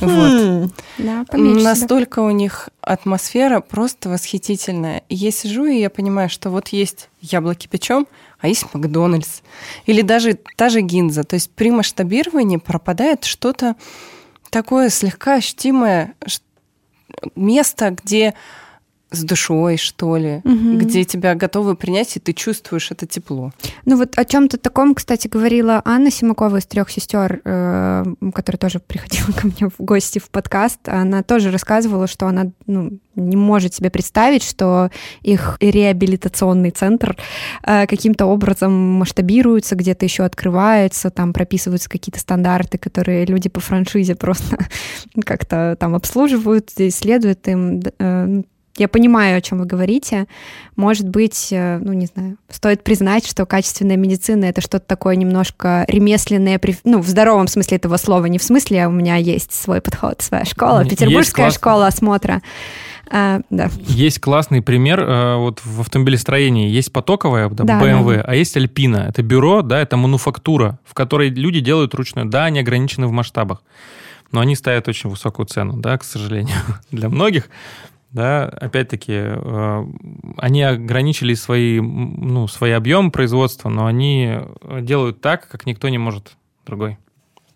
[0.00, 0.72] Вот.
[0.98, 5.02] Да, Настолько у них атмосфера просто восхитительная.
[5.08, 8.06] И я сижу, и я понимаю, что вот есть яблоки печем,
[8.40, 9.40] а есть Макдональдс.
[9.86, 11.24] Или даже та же Гинза.
[11.24, 13.76] То есть при масштабировании пропадает что-то
[14.52, 16.14] такое слегка ощутимое
[17.34, 18.34] место, где
[19.12, 20.78] с душой, что ли, угу.
[20.78, 23.52] где тебя готовы принять, и ты чувствуешь это тепло.
[23.84, 28.80] Ну вот о чем-то таком, кстати, говорила Анна Симакова из трех сестер, э, которая тоже
[28.80, 30.80] приходила ко мне в гости в подкаст.
[30.88, 37.16] Она тоже рассказывала, что она ну, не может себе представить, что их реабилитационный центр
[37.62, 44.14] э, каким-то образом масштабируется, где-то еще открывается, там прописываются какие-то стандарты, которые люди по франшизе
[44.16, 44.56] просто
[45.24, 47.82] как-то там обслуживают, исследуют им.
[47.98, 48.42] Э,
[48.76, 50.26] я понимаю, о чем вы говорите.
[50.76, 55.84] Может быть, э, ну, не знаю, стоит признать, что качественная медицина— это что-то такое немножко
[55.88, 60.22] ремесленное, ну, в здоровом смысле этого слова, не в смысле «у меня есть свой подход,
[60.22, 62.40] своя школа», петербургская школа осмотра.
[63.14, 63.68] А, да.
[63.80, 66.70] Есть классный пример э, вот в автомобилестроении.
[66.70, 68.24] Есть потоковая, да, BMW, да.
[68.26, 69.06] а есть Альпина.
[69.08, 72.26] Это бюро, да, это мануфактура, в которой люди делают ручную.
[72.26, 73.62] Да, они ограничены в масштабах,
[74.30, 76.56] но они ставят очень высокую цену, да, к сожалению,
[76.90, 77.50] для многих
[78.12, 79.86] да, опять-таки, э,
[80.36, 84.38] они ограничили свои, ну, свой объем производства, но они
[84.82, 86.98] делают так, как никто не может другой.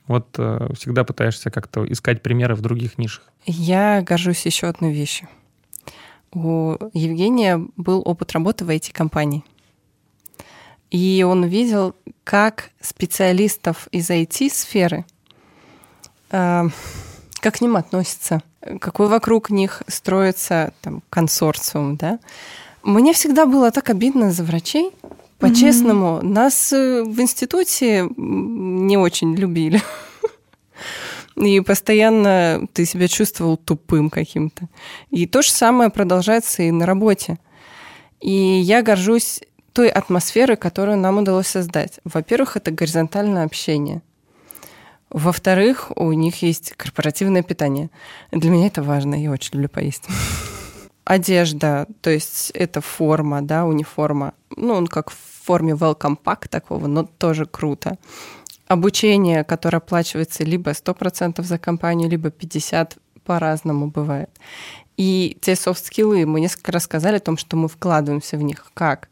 [0.07, 3.25] Вот э, всегда пытаешься как-то искать примеры в других нишах.
[3.45, 5.29] Я горжусь еще одной вещью.
[6.33, 9.45] У Евгения был опыт работы в IT-компании.
[10.90, 15.05] И он видел, как специалистов из IT-сферы,
[16.31, 16.62] э,
[17.40, 18.42] как к ним относятся–
[18.81, 22.18] какой вокруг них строится там, консорциум, да.
[22.83, 24.92] Мне всегда было так обидно за врачей,
[25.38, 26.18] по-честному.
[26.18, 26.29] Mm-hmm.
[26.29, 29.83] Нас э, в институте не очень любили.
[31.37, 34.68] И постоянно ты себя чувствовал тупым каким-то.
[35.11, 37.38] И то же самое продолжается и на работе.
[38.20, 39.40] И я горжусь
[39.74, 42.00] той атмосферой, которую нам удалось создать.
[42.05, 44.00] Во-первых, это горизонтальное общение.
[45.16, 47.88] Во-вторых, у них есть корпоративное питание.
[48.33, 50.05] Для меня это важно, я очень люблю поесть.
[51.07, 54.35] Одежда, то есть это форма, да, униформа.
[54.55, 57.96] Ну, он как в форме welcome pack такого, но тоже круто.
[58.68, 64.29] Обучение, которое оплачивается либо 100% за компанию, либо 50% по-разному бывает.
[64.98, 68.70] И те софт-скиллы, мы несколько раз сказали о том, что мы вкладываемся в них.
[68.74, 69.09] Как?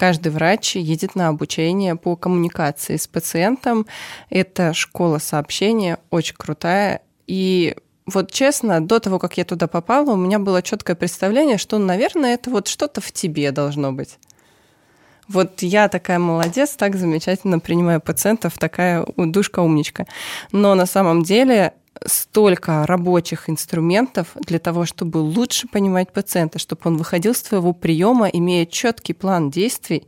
[0.00, 3.86] Каждый врач едет на обучение по коммуникации с пациентом.
[4.30, 7.02] Это школа сообщения, очень крутая.
[7.26, 11.76] И вот честно, до того, как я туда попала, у меня было четкое представление, что,
[11.76, 14.18] наверное, это вот что-то в тебе должно быть.
[15.28, 20.06] Вот я такая молодец, так замечательно принимаю пациентов, такая душка-умничка.
[20.50, 26.96] Но на самом деле столько рабочих инструментов для того, чтобы лучше понимать пациента, чтобы он
[26.96, 30.06] выходил с твоего приема, имея четкий план действий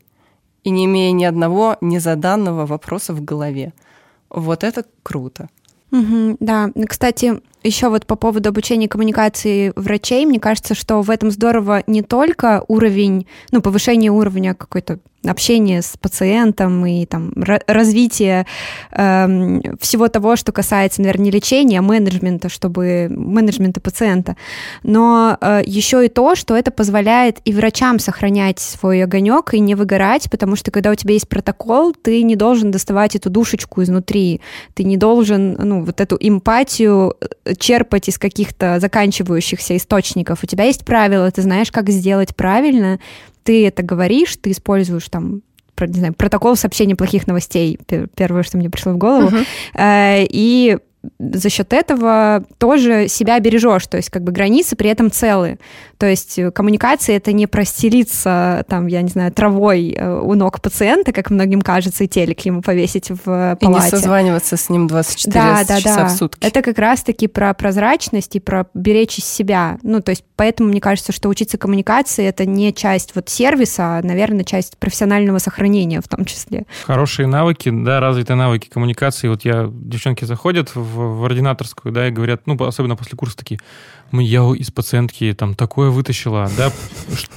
[0.64, 3.72] и не имея ни одного незаданного вопроса в голове.
[4.30, 5.48] Вот это круто.
[5.90, 11.30] Угу, да, кстати, еще вот по поводу обучения коммуникации врачей, мне кажется, что в этом
[11.30, 17.32] здорово не только уровень, ну, повышение уровня какой-то общения с пациентом и там
[17.66, 18.46] развитие
[18.90, 24.36] э, всего того, что касается, наверное, не лечения, а менеджмента, чтобы менеджмента пациента,
[24.82, 29.74] но э, еще и то, что это позволяет и врачам сохранять свой огонек и не
[29.74, 34.40] выгорать, потому что когда у тебя есть протокол, ты не должен доставать эту душечку изнутри,
[34.74, 40.40] ты не должен, ну, вот эту эмпатию э, черпать из каких-то заканчивающихся источников.
[40.42, 42.98] У тебя есть правила, ты знаешь, как сделать правильно,
[43.42, 45.42] ты это говоришь, ты используешь там
[45.80, 47.76] не знаю, протокол сообщения плохих новостей,
[48.14, 49.36] первое, что мне пришло в голову,
[49.74, 50.26] uh-huh.
[50.30, 50.78] и
[51.18, 55.58] за счет этого тоже себя бережешь, то есть как бы границы при этом целые.
[56.02, 61.12] То есть коммуникация это не простелиться там, я не знаю, травой э, у ног пациента,
[61.12, 63.58] как многим кажется, и телек ему повесить в палате.
[63.60, 66.06] И не созваниваться с ним 24 да, часа да, да.
[66.08, 66.44] в сутки.
[66.44, 69.78] Это как раз-таки про прозрачность и про беречь из себя.
[69.84, 74.02] Ну, то есть поэтому мне кажется, что учиться коммуникации это не часть вот сервиса, а,
[74.02, 76.66] наверное, часть профессионального сохранения в том числе.
[76.84, 79.28] Хорошие навыки, да, развитые навыки коммуникации.
[79.28, 83.60] Вот я, девчонки заходят в, в ординаторскую, да, и говорят, ну, особенно после курса такие,
[84.20, 86.70] я из пациентки там такое вытащила, да,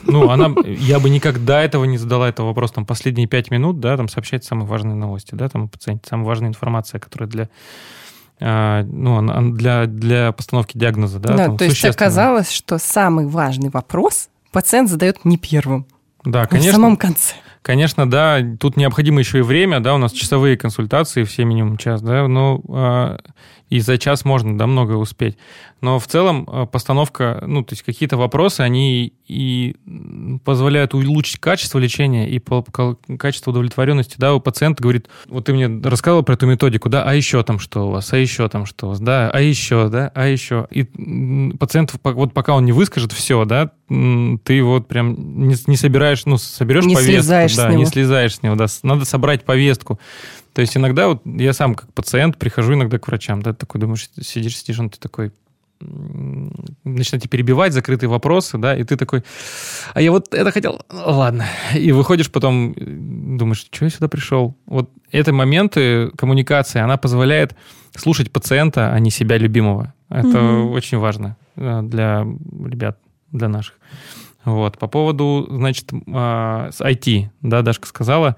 [0.03, 3.97] ну, она, я бы никогда этого не задала, этого вопрос, там, последние пять минут, да,
[3.97, 7.49] там, сообщать самые важные новости, да, там, о пациенте, самая важная информация, которая для
[8.39, 11.35] а, ну, для, для постановки диагноза, да?
[11.35, 15.85] Да, то есть оказалось, что самый важный вопрос пациент задает не первым.
[16.25, 16.71] Да, конечно.
[16.71, 17.35] В самом конце.
[17.61, 22.01] Конечно, да, тут необходимо еще и время, да, у нас часовые консультации, все минимум час,
[22.01, 23.17] да, но а,
[23.75, 25.37] и за час можно, да, многое успеть.
[25.81, 29.75] Но в целом э, постановка, ну, то есть какие-то вопросы, они и
[30.43, 32.41] позволяют улучшить качество лечения и
[33.17, 37.13] качество удовлетворенности, да, у пациента говорит, вот ты мне рассказывал про эту методику, да, а
[37.13, 40.11] еще там что у вас, а еще там что у вас, да, а еще, да,
[40.15, 40.67] а еще.
[40.71, 40.83] И
[41.59, 46.37] пациент, вот пока он не выскажет все, да, ты вот прям не, не собираешь, ну,
[46.37, 49.99] соберешь не повестку, да, не слезаешь с него, да, надо собрать повестку.
[50.55, 54.09] То есть иногда вот я сам как пациент прихожу иногда к врачам, да, такой думаешь,
[54.21, 55.33] сидишь, сидишь, он ты такой,
[55.81, 59.25] начинаете перебивать закрытые вопросы, да, и ты такой,
[59.93, 61.45] а я вот это хотел, ладно.
[61.75, 62.73] И выходишь потом,
[63.37, 64.55] думаешь, что я сюда пришел?
[64.65, 67.53] Вот это моменты коммуникации, она позволяет
[67.93, 69.93] слушать пациента, а не себя любимого.
[70.09, 70.71] Это mm-hmm.
[70.71, 72.25] очень важно э, для
[72.65, 72.97] ребят,
[73.33, 73.75] для наших.
[74.45, 74.77] Вот.
[74.77, 78.37] По поводу, значит, а, с IT, да, Дашка сказала,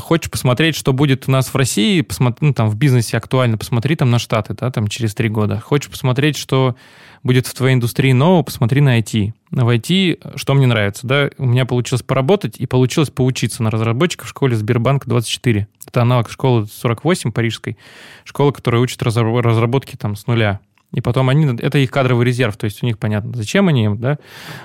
[0.00, 3.94] хочешь посмотреть, что будет у нас в России, посмотри, ну, там, в бизнесе актуально, посмотри
[3.94, 5.60] там на Штаты, да, там, через три года.
[5.60, 6.74] Хочешь посмотреть, что
[7.22, 9.32] будет в твоей индустрии нового, посмотри на IT.
[9.52, 14.24] В IT, что мне нравится, да, у меня получилось поработать и получилось поучиться на разработчика
[14.24, 15.68] в школе Сбербанк 24.
[15.86, 17.78] Это аналог школы 48 парижской,
[18.24, 20.60] школа, которая учит разработки там с нуля.
[20.92, 23.98] И потом они, это их кадровый резерв, то есть у них понятно, зачем они им,
[23.98, 24.18] да.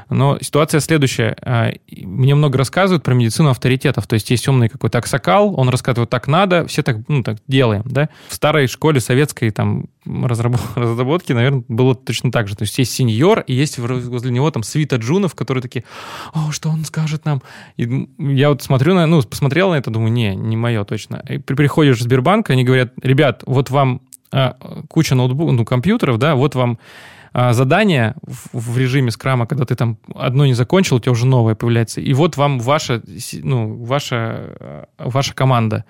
[0.09, 1.35] Но ситуация следующая.
[1.41, 4.07] А, мне много рассказывают про медицину авторитетов.
[4.07, 7.83] То есть есть умный какой-то аксакал, он рассказывает, так надо, все так, ну, так делаем,
[7.85, 8.09] да.
[8.27, 12.55] В старой школе советской там разработки, наверное, было точно так же.
[12.55, 15.83] То есть есть сеньор, и есть возле него там свита джунов, которые такие,
[16.33, 17.43] о, что он скажет нам?
[17.77, 21.23] И я вот смотрю на, ну, посмотрел на это, думаю, не, не мое точно.
[21.29, 24.14] И приходишь в Сбербанк, они говорят, ребят, вот вам а,
[24.89, 26.77] куча ноутбуков, ну, компьютеров, да, вот вам
[27.37, 31.25] а, задание в, в режиме скрама, когда ты там одно не закончил, у тебя уже
[31.25, 31.99] новое появляется.
[31.99, 33.03] И вот вам ваша,
[33.43, 35.83] ну, ваша, а, ваша команда.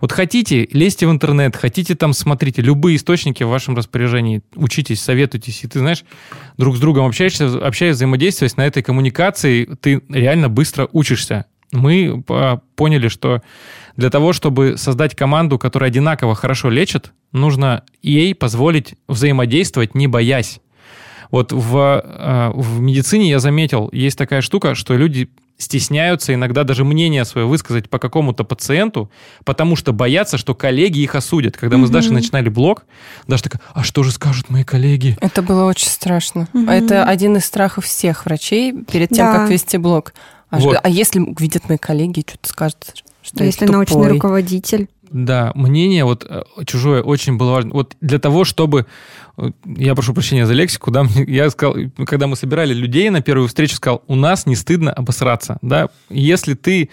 [0.00, 5.62] Вот хотите, лезьте в интернет, хотите там, смотрите, любые источники в вашем распоряжении, учитесь, советуйтесь,
[5.62, 6.04] и ты, знаешь,
[6.56, 11.46] друг с другом общаешься, общаясь, взаимодействуясь на этой коммуникации, ты реально быстро учишься.
[11.70, 12.24] Мы
[12.74, 13.40] поняли, что
[13.98, 20.60] для того, чтобы создать команду, которая одинаково хорошо лечит, нужно ей позволить взаимодействовать, не боясь.
[21.32, 26.84] Вот в, э, в медицине я заметил, есть такая штука, что люди стесняются иногда даже
[26.84, 29.10] мнение свое высказать по какому-то пациенту,
[29.44, 31.56] потому что боятся, что коллеги их осудят.
[31.56, 31.88] Когда мы mm-hmm.
[31.88, 32.84] с Дашей начинали блог,
[33.26, 35.18] Даша такая, а что же скажут мои коллеги?
[35.20, 36.46] Это было очень страшно.
[36.52, 36.70] Mm-hmm.
[36.70, 39.32] Это один из страхов всех врачей перед тем, да.
[39.32, 40.14] как вести блог.
[40.50, 40.78] А, вот.
[40.80, 42.94] а если увидят мои коллеги, что-то скажут?
[43.28, 44.88] Что если научный руководитель?
[45.10, 47.72] Да, мнение вот э, чужое очень было важно.
[47.72, 48.86] Вот для того, чтобы...
[49.36, 53.48] Э, я прошу прощения за лексику, да, я сказал, когда мы собирали людей на первую
[53.48, 55.88] встречу, сказал, у нас не стыдно обосраться, да.
[56.10, 56.90] Если ты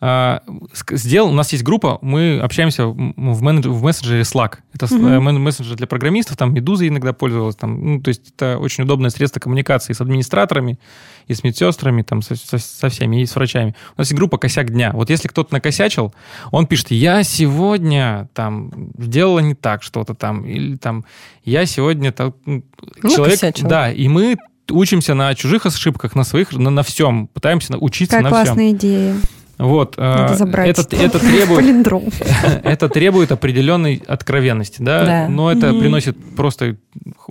[0.00, 2.96] сделал, у нас есть группа, мы общаемся в,
[3.42, 4.58] менедж, в мессенджере Slack.
[4.74, 5.38] Это mm-hmm.
[5.38, 9.40] мессенджер для программистов, там Медуза иногда пользовалась, там, ну, то есть это очень удобное средство
[9.40, 10.78] коммуникации с администраторами,
[11.26, 13.74] и с медсестрами, там, со, со, со всеми, и с врачами.
[13.96, 14.92] У нас есть группа «Косяк дня».
[14.92, 16.14] Вот если кто-то накосячил,
[16.52, 21.04] он пишет, я сегодня там сделала не так что-то там, или там,
[21.44, 22.12] я сегодня...
[22.12, 22.62] Там, ну,
[23.02, 23.40] человек...
[23.40, 23.68] Косячил.
[23.68, 24.36] Да, и мы
[24.70, 28.44] учимся на чужих ошибках, на своих, на, на всем, пытаемся учиться Какая на всем.
[28.46, 29.16] классная идея.
[29.58, 31.86] Вот, Надо э, забрать это, это, требует,
[32.62, 35.28] это требует определенной откровенности, да, да.
[35.28, 35.80] но это mm-hmm.
[35.80, 36.76] приносит просто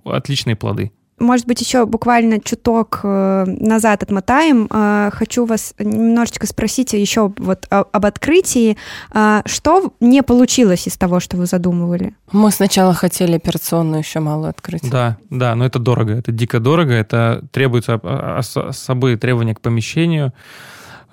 [0.03, 0.91] отличные плоды.
[1.17, 4.67] Может быть, еще буквально чуток э, назад отмотаем.
[4.69, 8.75] Э, хочу вас немножечко спросить еще вот об открытии.
[9.45, 12.15] Что не получилось из того, что вы задумывали?
[12.33, 14.89] Мы сначала хотели операционную еще малую открыть.
[14.89, 20.33] Да, да, но это дорого, это дико дорого, это требуется особые требования к помещению.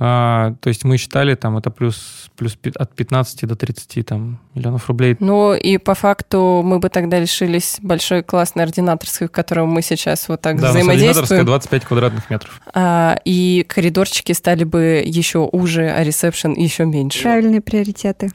[0.05, 4.88] А, то есть мы считали, там это плюс, плюс от 15 до 30 там, миллионов
[4.88, 5.16] рублей.
[5.20, 10.28] Ну и по факту мы бы тогда лишились большой классной ординаторской, в которой мы сейчас
[10.28, 11.46] вот так да, взаимодействуем.
[11.46, 12.61] 25 квадратных метров.
[12.74, 17.22] А, и коридорчики стали бы еще уже, а ресепшн еще меньше.
[17.22, 18.32] Правильные приоритеты.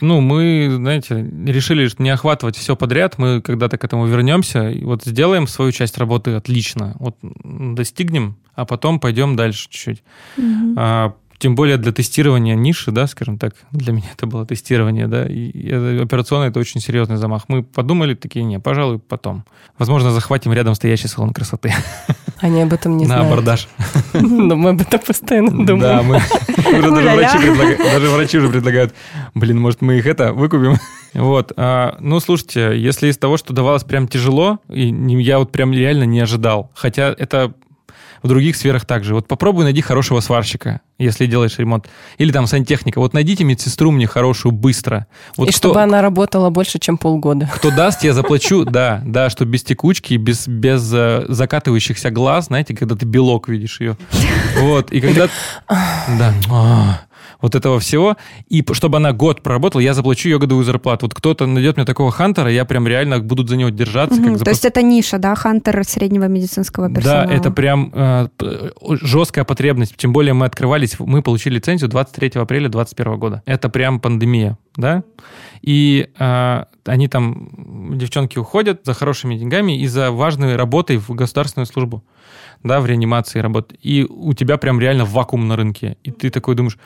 [0.00, 3.18] Ну, мы, знаете, решили не охватывать все подряд.
[3.18, 4.70] Мы когда-то к этому вернемся.
[4.70, 6.96] И вот сделаем свою часть работы отлично.
[6.98, 10.02] Вот достигнем, а потом пойдем дальше чуть-чуть.
[10.36, 10.74] Угу.
[10.76, 15.26] А, тем более для тестирования ниши, да, скажем так, для меня это было тестирование, да,
[15.26, 15.70] и,
[16.00, 17.44] операционно это очень серьезный замах.
[17.48, 19.44] Мы подумали такие, не, пожалуй, потом.
[19.78, 21.74] Возможно, захватим рядом стоящий салон красоты.
[22.40, 23.24] Они об этом не знают.
[23.24, 23.68] На абордаж.
[24.12, 25.80] Но мы об этом постоянно думаем.
[25.80, 26.14] Да, мы
[26.80, 28.94] даже врачи уже предлагают,
[29.34, 30.76] блин, может, мы их это выкупим?
[31.14, 31.52] Вот.
[31.56, 34.88] А, ну, слушайте, если из того, что давалось прям тяжело, и
[35.22, 37.54] я вот прям реально не ожидал, хотя это
[38.26, 39.14] в других сферах также.
[39.14, 41.88] Вот попробуй найди хорошего сварщика, если делаешь ремонт.
[42.18, 42.98] Или там сантехника.
[42.98, 45.06] Вот найдите медсестру мне хорошую быстро.
[45.36, 47.50] Вот И кто, чтобы она работала больше, чем полгода.
[47.54, 48.64] Кто даст, я заплачу.
[48.64, 53.80] Да, да, что без текучки, без, без э, закатывающихся глаз, знаете, когда ты белок видишь
[53.80, 53.96] ее.
[54.58, 55.28] Вот, и когда...
[56.18, 57.00] Да.
[57.40, 58.16] Вот этого всего.
[58.48, 61.06] И чтобы она год проработала, я заплачу ее годовую зарплату.
[61.06, 64.18] Вот кто-то найдет мне такого хантера, я прям реально буду за него держаться.
[64.18, 64.44] Угу, как за...
[64.44, 67.26] То есть это ниша, да, хантер среднего медицинского персонала?
[67.26, 68.28] Да, это прям э,
[69.02, 69.96] жесткая потребность.
[69.96, 73.42] Тем более мы открывались, мы получили лицензию 23 апреля 2021 года.
[73.46, 75.02] Это прям пандемия, да?
[75.62, 81.66] И э, они там, девчонки уходят за хорошими деньгами и за важной работой в государственную
[81.66, 82.02] службу
[82.62, 86.54] да, в реанимации работать, и у тебя прям реально вакуум на рынке, и ты такой
[86.54, 86.78] думаешь,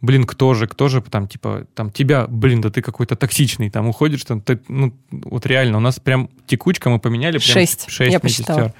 [0.00, 3.88] блин, кто же, кто же там, типа, там, тебя, блин, да ты какой-то токсичный, там,
[3.88, 7.38] уходишь, там, ты, ну, вот реально, у нас прям текучка мы поменяли.
[7.38, 8.74] Прям шесть, шесть я посчитала.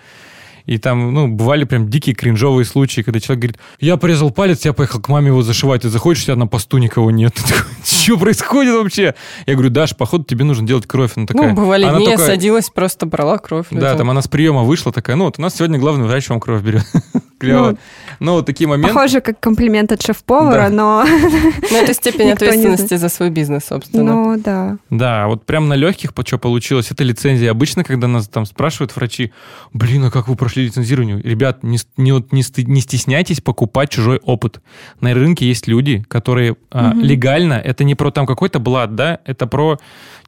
[0.68, 4.74] И там, ну, бывали прям дикие кринжовые случаи, когда человек говорит, я порезал палец, я
[4.74, 7.34] поехал к маме его зашивать, и заходишь, у тебя на посту никого нет.
[7.86, 9.14] Что происходит вообще?
[9.46, 11.12] Я говорю, Даш, походу тебе нужно делать кровь.
[11.16, 13.68] Она такая, ну, бывали она дни, я садилась, просто брала кровь.
[13.70, 16.38] Да, там она с приема вышла, такая, ну, вот у нас сегодня главный врач вам
[16.38, 16.84] кровь берет.
[17.39, 17.70] Клево.
[17.70, 17.78] Ну,
[18.20, 18.93] ну, вот такие моменты.
[18.93, 21.05] Похоже, как комплимент от шеф-повара, но...
[21.70, 24.14] Ну, это степень ответственности за свой бизнес, собственно.
[24.14, 24.78] Ну, да.
[24.91, 27.51] Да, вот прям на легких, что получилось, это лицензия.
[27.51, 29.32] Обычно, когда нас там спрашивают врачи,
[29.72, 31.20] блин, а как вы прошли лицензирование?
[31.22, 34.61] ребят, не, не, не стесняйтесь покупать чужой опыт.
[35.01, 36.59] На рынке есть люди, которые угу.
[36.72, 39.78] а, легально, это не про там какой-то блат, да, это про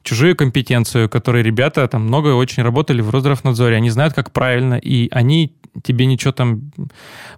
[0.03, 5.09] чужую компетенцию, которые ребята там много очень работали в Росздравнадзоре, они знают, как правильно, и
[5.11, 6.71] они тебе ничего там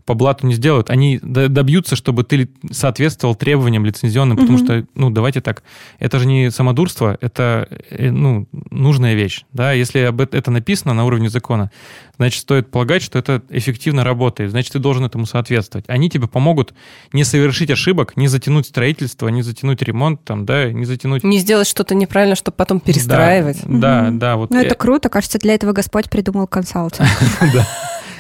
[0.06, 0.90] по блату не сделают.
[0.90, 4.66] Они добьются, чтобы ты соответствовал требованиям лицензионным, потому угу.
[4.66, 5.64] что, ну, давайте так,
[6.00, 11.06] это же не самодурство, это, э, ну, нужная вещь, да, если об это написано на
[11.06, 11.72] уровне закона,
[12.18, 15.86] значит, стоит полагать, что это эффективно работает, значит, ты должен этому соответствовать.
[15.88, 16.74] Они тебе помогут
[17.12, 21.24] не совершить ошибок, не затянуть строительство, не затянуть ремонт, там, да, не затянуть...
[21.24, 23.62] Не сделать что-то неправильно, чтобы потом перестраивать.
[23.66, 24.36] Да, да, да.
[24.38, 27.08] Вот ну, это круто, кажется, для этого Господь придумал консалтинг.
[27.54, 27.68] Да.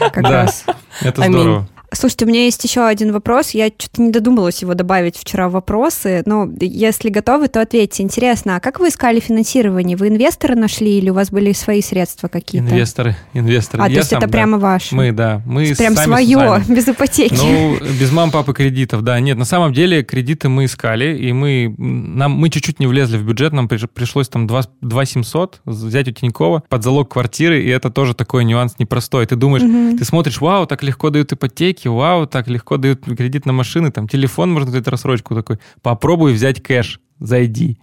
[0.09, 0.65] Как раз.
[1.01, 1.67] Это здорово.
[1.95, 3.51] Слушайте, у меня есть еще один вопрос.
[3.51, 6.23] Я что-то не додумалась его добавить вчера в вопросы.
[6.25, 8.03] Но если готовы, то ответьте.
[8.03, 9.97] Интересно, а как вы искали финансирование?
[9.97, 12.69] Вы инвестора нашли или у вас были свои средства какие-то?
[12.69, 13.15] Инвесторы.
[13.33, 13.83] Инвесторы.
[13.83, 14.31] А, Я то есть сам, это да.
[14.31, 14.95] прямо ваше?
[14.95, 15.41] Мы, да.
[15.45, 17.35] Мы Прям свое, без ипотеки.
[17.35, 19.19] Ну, без мам, папы кредитов, да.
[19.19, 23.25] Нет, на самом деле кредиты мы искали, и мы, нам, мы чуть-чуть не влезли в
[23.25, 27.89] бюджет, нам пришлось там 2, 2 700 взять у Тинькова под залог квартиры, и это
[27.89, 29.25] тоже такой нюанс непростой.
[29.25, 29.97] Ты думаешь, угу.
[29.97, 33.91] ты смотришь, вау, так легко дают ипотеки, ипотеки, вау, так легко дают кредит на машины,
[33.91, 35.59] там телефон можно дать рассрочку такой.
[35.81, 37.77] Попробуй взять кэш, зайди.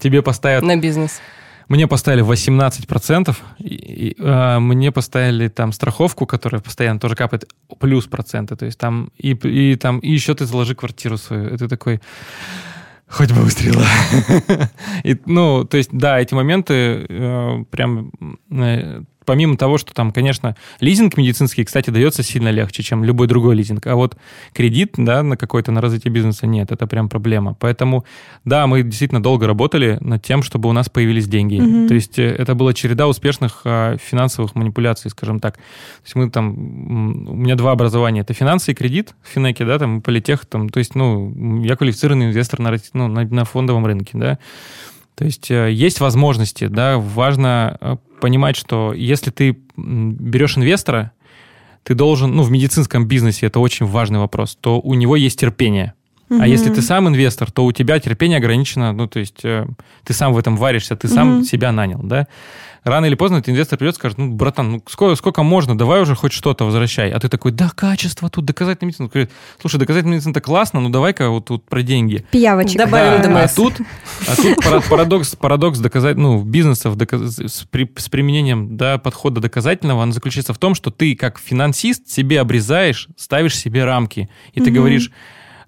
[0.00, 0.62] Тебе поставят...
[0.64, 1.20] На бизнес.
[1.68, 8.06] Мне поставили 18%, и, и, а, мне поставили там страховку, которая постоянно тоже капает, плюс
[8.06, 8.56] проценты.
[8.56, 11.48] То есть там и, и, там, и еще ты заложи квартиру свою.
[11.48, 12.00] Это такой...
[13.06, 13.84] Хоть бы выстрела.
[15.04, 18.12] и, ну, то есть, да, эти моменты э, прям
[18.52, 23.54] э, помимо того, что там, конечно, лизинг медицинский, кстати, дается сильно легче, чем любой другой
[23.54, 23.86] лизинг.
[23.86, 24.16] А вот
[24.52, 27.54] кредит, да, на какой-то, на развитие бизнеса нет, это прям проблема.
[27.58, 28.04] Поэтому,
[28.44, 31.60] да, мы действительно долго работали над тем, чтобы у нас появились деньги.
[31.60, 31.88] Угу.
[31.88, 35.56] То есть э, это была череда успешных а, финансовых манипуляций, скажем так.
[35.56, 35.62] То
[36.04, 36.50] есть мы там,
[37.28, 40.78] у меня два образования, это финансы и кредит в Финеке, да, там, политех, там, то
[40.78, 44.38] есть, ну, я квалифицированный инвестор на, ну, на, на фондовом рынке, да.
[45.20, 51.12] То есть э, есть возможности, да, важно э, понимать, что если ты берешь инвестора,
[51.82, 55.94] ты должен, ну, в медицинском бизнесе это очень важный вопрос, то у него есть терпение.
[56.30, 59.66] А если ты сам инвестор, то у тебя терпение ограничено, ну, то есть э,
[60.04, 61.44] ты сам в этом варишься, ты сам угу.
[61.44, 62.28] себя нанял, да?
[62.82, 66.00] Рано или поздно этот инвестор придет и скажет, ну, братан, ну, сколько, сколько можно, давай
[66.00, 67.10] уже хоть что-то возвращай.
[67.10, 69.08] А ты такой, да, качество тут, доказательная медицина.
[69.08, 72.24] Говорит, слушай, доказательная медицина это классно, ну давай-ка вот тут про деньги.
[72.30, 72.78] Пиявочек.
[72.78, 73.52] Добавим да, ДМС.
[73.52, 73.74] А тут,
[74.26, 80.00] а тут парадокс, парадокс доказать, ну, бизнесов доказ, с, при, с применением да, подхода доказательного,
[80.00, 84.30] он заключается в том, что ты как финансист себе обрезаешь, ставишь себе рамки.
[84.54, 85.10] И ты говоришь,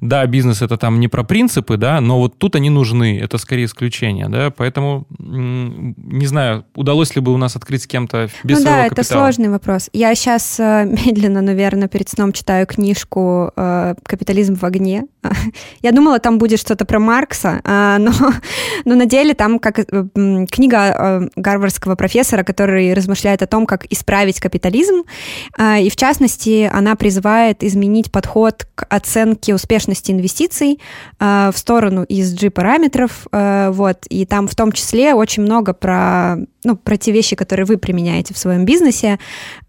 [0.03, 3.67] да, бизнес это там не про принципы, да, но вот тут они нужны, это скорее
[3.67, 8.65] исключение, да, поэтому не знаю, удалось ли бы у нас открыть с кем-то без ну,
[8.65, 9.23] да, это капитала.
[9.23, 9.91] сложный вопрос.
[9.93, 15.05] Я сейчас э, медленно, наверное, перед сном читаю книжку э, «Капитализм в огне».
[15.83, 18.13] Я думала, там будет что-то про Маркса, э, но,
[18.85, 19.85] но на деле там как э,
[20.51, 25.05] книга гарвардского профессора, который размышляет о том, как исправить капитализм,
[25.61, 30.81] и в частности она призывает изменить подход к оценке успешности эффективности инвестиций
[31.21, 36.77] э, в сторону ESG-параметров, э, вот, и там в том числе очень много про, ну,
[36.77, 39.19] про те вещи, которые вы применяете в своем бизнесе,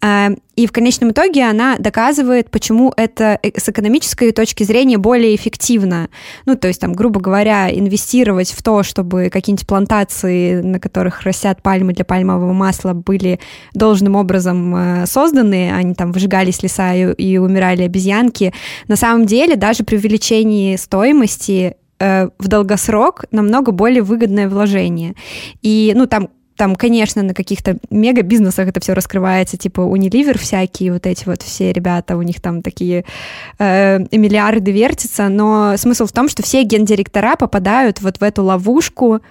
[0.02, 5.36] э, и в конечном итоге она доказывает, почему это э, с экономической точки зрения более
[5.36, 6.10] эффективно.
[6.46, 11.64] Ну, то есть, там, грубо говоря, инвестировать в то, чтобы какие-нибудь плантации, на которых растят
[11.64, 13.40] пальмы для пальмового масла, были
[13.74, 18.54] должным образом э, созданы, они там выжигались леса и, и умирали обезьянки.
[18.88, 25.16] На самом деле, даже при увеличении стоимости э, в долгосрок намного более выгодное вложение.
[25.64, 31.06] И, ну, там там, конечно, на каких-то мега-бизнесах это все раскрывается, типа Unilever всякие, вот
[31.06, 33.06] эти вот все ребята, у них там такие
[33.60, 39.22] э, миллиарды вертятся, но смысл в том, что все гендиректора попадают вот в эту ловушку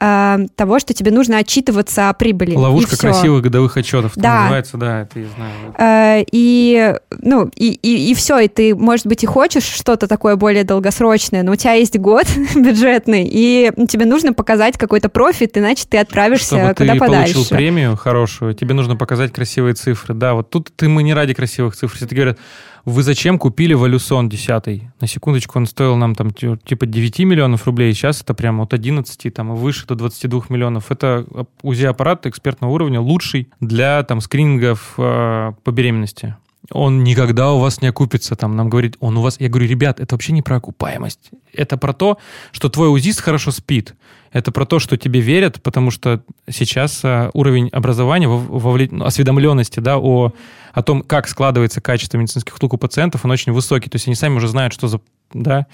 [0.00, 2.54] э, того, что тебе нужно отчитываться о прибыли.
[2.54, 4.42] Ловушка красивых годовых отчетов да.
[4.42, 6.20] называется, да, это я знаю.
[6.20, 10.36] Э, и, ну, и, и, и все, и ты, может быть, и хочешь что-то такое
[10.36, 15.84] более долгосрочное, но у тебя есть год бюджетный, и тебе нужно показать какой-то профит, иначе
[15.88, 17.34] ты отправишься Чтобы куда ты подальше.
[17.34, 20.14] получил премию хорошую, тебе нужно показать красивые цифры.
[20.14, 21.96] Да, вот тут ты мы не ради красивых цифр.
[21.96, 22.38] Все говорят,
[22.86, 24.82] вы зачем купили Валюсон 10?
[25.00, 29.34] На секундочку, он стоил нам там типа 9 миллионов рублей, сейчас это прямо от 11
[29.34, 30.92] там, выше до 22 миллионов.
[30.92, 31.26] Это
[31.62, 36.36] УЗИ-аппарат экспертного уровня, лучший для там скринингов э, по беременности
[36.70, 38.36] он никогда у вас не окупится.
[38.36, 39.36] Там нам говорит, он у вас...
[39.38, 41.30] Я говорю, ребят, это вообще не про окупаемость.
[41.52, 42.18] Это про то,
[42.52, 43.94] что твой УЗИст хорошо спит.
[44.32, 48.88] Это про то, что тебе верят, потому что сейчас а, уровень образования, вовле...
[48.90, 50.32] Ну, осведомленности да, о,
[50.72, 53.88] о том, как складывается качество медицинских услуг у пациентов, он очень высокий.
[53.88, 55.00] То есть они сами уже знают, что за...
[55.32, 55.66] Да,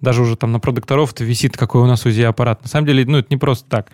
[0.00, 2.62] даже уже там на продукторов висит, какой у нас УЗИ-аппарат.
[2.62, 3.90] На самом деле, ну, это не просто так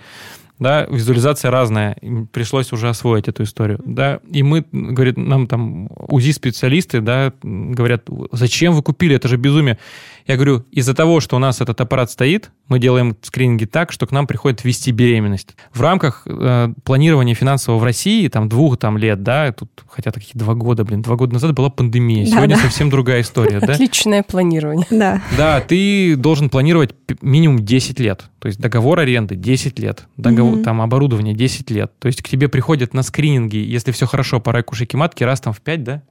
[0.58, 1.96] да, визуализация разная,
[2.32, 8.74] пришлось уже освоить эту историю, да, и мы, говорит, нам там УЗИ-специалисты, да, говорят, зачем
[8.74, 9.78] вы купили, это же безумие.
[10.26, 14.08] Я говорю, из-за того, что у нас этот аппарат стоит, мы делаем скрининги так, что
[14.08, 15.54] к нам приходит вести беременность.
[15.72, 20.32] В рамках э, планирования финансового в России, там, двух там, лет, да, тут хотя такие
[20.34, 22.62] два года, блин, два года назад была пандемия, да, сегодня да.
[22.62, 23.74] совсем другая история, да?
[23.74, 24.86] Отличное планирование.
[24.90, 25.22] Да.
[25.36, 30.62] Да, ты должен планировать минимум 10 лет, то есть договор аренды 10 лет, договор, угу.
[30.62, 34.52] там, оборудование 10 лет, то есть к тебе приходят на скрининги, если все хорошо по
[34.52, 36.02] райкушике матки, раз там в 5, да?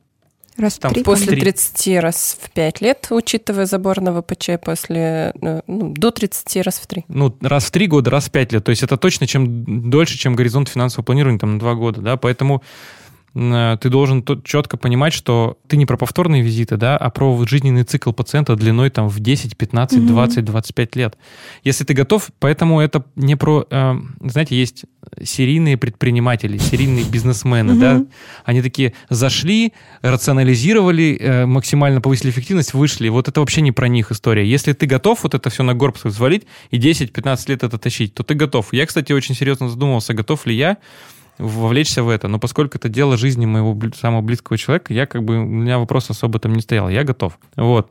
[0.57, 1.03] Раз там, в три.
[1.03, 6.63] После 30 раз в 5 лет, учитывая забор на ВПЧ, после э, ну, до 30
[6.63, 7.05] раз в 3.
[7.09, 8.63] Ну, раз в 3 года, раз в 5 лет.
[8.63, 12.15] То есть это точно чем дольше, чем горизонт финансового планирования, там, на 2 года, да,
[12.15, 12.63] поэтому
[13.36, 17.83] ты должен тут четко понимать, что ты не про повторные визиты, да, а про жизненный
[17.83, 20.07] цикл пациента длиной там в 10, 15, mm-hmm.
[20.07, 21.17] 20, 25 лет.
[21.65, 23.67] Если ты готов, поэтому это не про...
[23.69, 24.86] Э, знаете, есть
[25.21, 27.79] серийные предприниматели, серийные бизнесмены, mm-hmm.
[27.79, 28.05] да,
[28.45, 33.09] они такие зашли, рационализировали, э, максимально повысили эффективность, вышли.
[33.09, 34.49] Вот это вообще не про них история.
[34.49, 38.23] Если ты готов вот это все на горб взвалить и 10-15 лет это тащить, то
[38.23, 38.71] ты готов.
[38.71, 40.77] Я, кстати, очень серьезно задумывался, готов ли я
[41.38, 42.27] вовлечься в это.
[42.27, 46.09] Но поскольку это дело жизни моего самого близкого человека, я как бы, у меня вопрос
[46.09, 46.89] особо там не стоял.
[46.89, 47.38] Я готов.
[47.55, 47.89] Вот.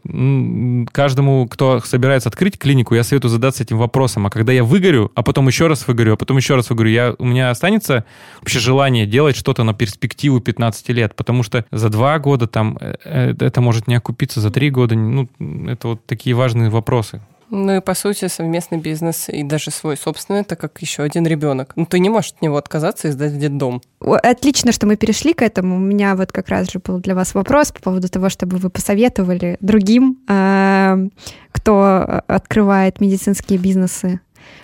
[0.92, 4.26] Каждому, кто собирается открыть клинику, я советую задаться этим вопросом.
[4.26, 7.14] А когда я выгорю, а потом еще раз выгорю, а потом еще раз выгорю, я,
[7.18, 8.04] у меня останется
[8.40, 12.94] вообще желание делать что-то на перспективу 15 лет, потому что за два года там э,
[13.04, 15.28] э, это может не окупиться, за три года, ну,
[15.68, 17.20] это вот такие важные вопросы.
[17.50, 21.72] Ну и по сути совместный бизнес и даже свой собственный, это как еще один ребенок.
[21.76, 23.82] Ну ты не можешь от него отказаться и сдать в детдом.
[24.00, 25.76] Отлично, что мы перешли к этому.
[25.76, 28.70] У меня вот как раз же был для вас вопрос по поводу того, чтобы вы
[28.70, 30.98] посоветовали другим, а,
[31.52, 34.20] кто открывает медицинские бизнесы,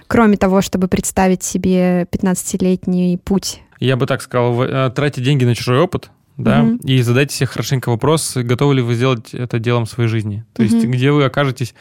[0.06, 3.62] кроме того, чтобы представить себе 15-летний путь.
[3.78, 6.78] Я бы так сказал, э, тратьте деньги на чужой опыт, да, угу.
[6.84, 10.44] и задайте себе хорошенько вопрос, готовы ли вы сделать это делом своей жизни.
[10.52, 10.74] То угу.
[10.74, 11.74] есть где вы окажетесь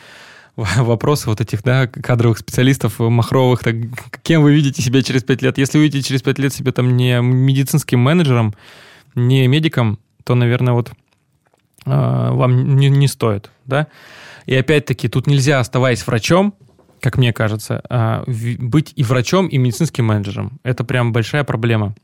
[0.77, 3.75] вопросы вот этих, да, кадровых специалистов, махровых, так,
[4.23, 5.57] кем вы видите себя через пять лет?
[5.57, 8.53] Если вы видите через пять лет себя там не медицинским менеджером,
[9.15, 10.91] не медиком, то, наверное, вот
[11.85, 13.87] э, вам не, не стоит, да.
[14.45, 16.53] И опять-таки тут нельзя, оставаясь врачом,
[17.01, 18.23] как мне кажется, э,
[18.59, 20.59] быть и врачом, и медицинским менеджером.
[20.63, 21.95] Это прям большая проблема.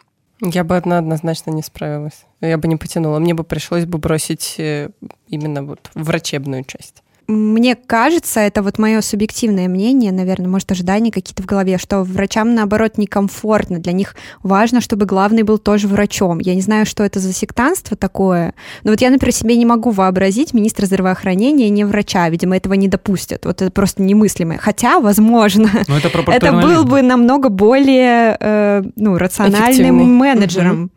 [0.41, 2.26] Я бы одна однозначно не справилась.
[2.41, 3.20] Я бы не потянула.
[3.20, 4.89] Мне бы пришлось бы бросить э,
[5.28, 11.42] именно вот врачебную часть мне кажется, это вот мое субъективное мнение, наверное, может, ожидания какие-то
[11.44, 13.80] в голове, что врачам, наоборот, некомфортно.
[13.80, 16.40] Для них важно, чтобы главный был тоже врачом.
[16.40, 18.54] Я не знаю, что это за сектанство такое,
[18.84, 22.30] но вот я, например, себе не могу вообразить министра здравоохранения не врача.
[22.30, 23.46] Видимо, этого не допустят.
[23.46, 24.58] Вот это просто немыслимое.
[24.58, 30.84] Хотя, возможно, это, это был бы намного более э, ну, рациональным менеджером.
[30.84, 30.90] Угу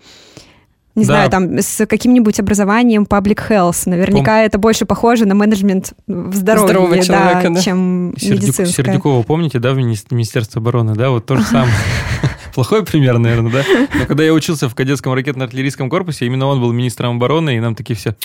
[0.99, 1.14] не да.
[1.14, 3.88] знаю, там с каким-нибудь образованием public health.
[3.88, 4.46] Наверняка Пом...
[4.46, 8.84] это больше похоже на менеджмент в здоровье, Здорового человека, да, чем Сердюк, медицинское.
[8.84, 11.72] Сердюкова, помните, да, в Министерстве обороны, да, вот то же самое.
[12.55, 13.64] Плохой пример, наверное, да?
[13.99, 17.74] Но когда я учился в кадетском ракетно-артиллерийском корпусе, именно он был министром обороны, и нам
[17.74, 18.16] такие все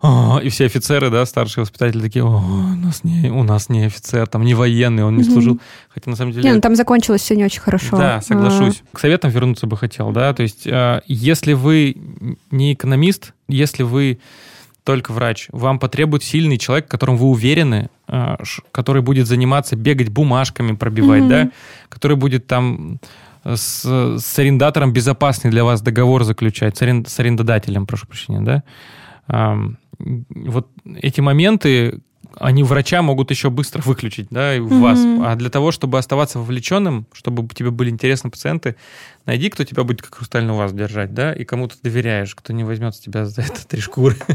[0.00, 4.26] и все офицеры, да, старшие воспитатели такие, о, у нас не, у нас не офицер,
[4.26, 5.32] там не военный, он не mm-hmm.
[5.32, 5.60] служил.
[5.88, 6.48] Хотя на самом деле...
[6.48, 7.96] Не, ну там закончилось все не очень хорошо.
[7.96, 8.76] Да, соглашусь.
[8.76, 8.96] А-а-а.
[8.96, 11.96] К советам вернуться бы хотел, да, то есть э, если вы
[12.50, 14.20] не экономист, если вы
[14.84, 17.90] только врач, вам потребует сильный человек, в котором вы уверены,
[18.72, 21.28] который будет заниматься, бегать бумажками, пробивать, mm-hmm.
[21.28, 21.50] да,
[21.90, 22.98] который будет там
[23.44, 28.62] с, с арендатором безопасный для вас договор заключать, с, арен, с арендодателем, прошу прощения, да,
[29.98, 30.68] вот
[31.00, 32.00] эти моменты,
[32.36, 34.80] они врача могут еще быстро выключить, да, в mm-hmm.
[34.80, 34.98] вас.
[35.26, 38.76] А для того, чтобы оставаться вовлеченным, чтобы тебе были интересны пациенты,
[39.26, 42.64] найди, кто тебя будет как хрустальный вас держать, да, и кому ты доверяешь, кто не
[42.64, 44.16] возьмет с тебя за это три шкуры.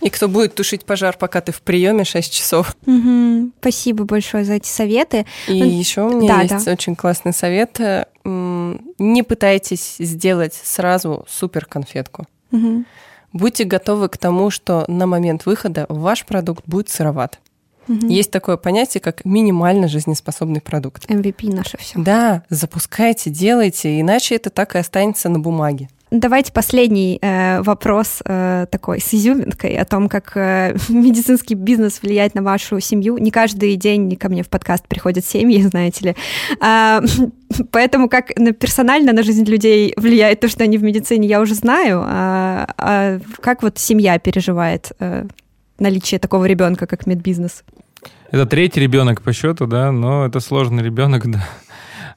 [0.00, 2.76] И кто будет тушить пожар, пока ты в приеме 6 часов.
[2.86, 3.50] Угу.
[3.58, 5.26] Спасибо большое за эти советы.
[5.48, 6.72] И ну, еще у меня да, есть да.
[6.72, 7.80] очень классный совет.
[8.24, 12.26] Не пытайтесь сделать сразу супер конфетку.
[12.52, 12.84] Угу.
[13.32, 17.40] Будьте готовы к тому, что на момент выхода ваш продукт будет сыроват.
[17.88, 18.06] Угу.
[18.06, 21.06] Есть такое понятие, как минимально жизнеспособный продукт.
[21.06, 21.98] MVP наше все.
[21.98, 25.88] Да, запускайте, делайте, иначе это так и останется на бумаге.
[26.10, 32.34] Давайте последний э, вопрос э, такой с изюминкой о том, как э, медицинский бизнес влияет
[32.34, 33.18] на вашу семью.
[33.18, 36.16] Не каждый день ко мне в подкаст приходят семьи, знаете ли.
[36.60, 37.02] А,
[37.70, 42.02] поэтому как персонально на жизнь людей влияет то, что они в медицине, я уже знаю.
[42.06, 45.26] А, а как вот семья переживает э,
[45.78, 47.64] наличие такого ребенка, как медбизнес?
[48.30, 51.46] Это третий ребенок по счету, да, но это сложный ребенок, да.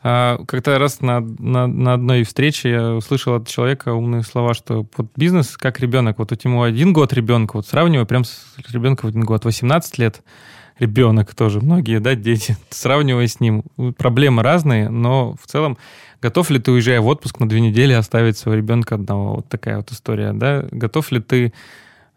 [0.04, 4.88] А, как-то раз на, на, на одной встрече я услышал от человека умные слова, что
[4.98, 6.18] вот бизнес как ребенок.
[6.18, 10.24] Вот у ему один год ребенка, вот сравниваю прям с ребенком один год, 18 лет
[10.80, 13.64] ребенок тоже, многие, да, дети, сравнивая с ним.
[13.98, 15.78] Проблемы разные, но в целом
[16.20, 19.36] готов ли ты, уезжая в отпуск на две недели, оставить своего ребенка одного?
[19.36, 20.66] Вот такая вот история, да?
[20.72, 21.54] Готов ли ты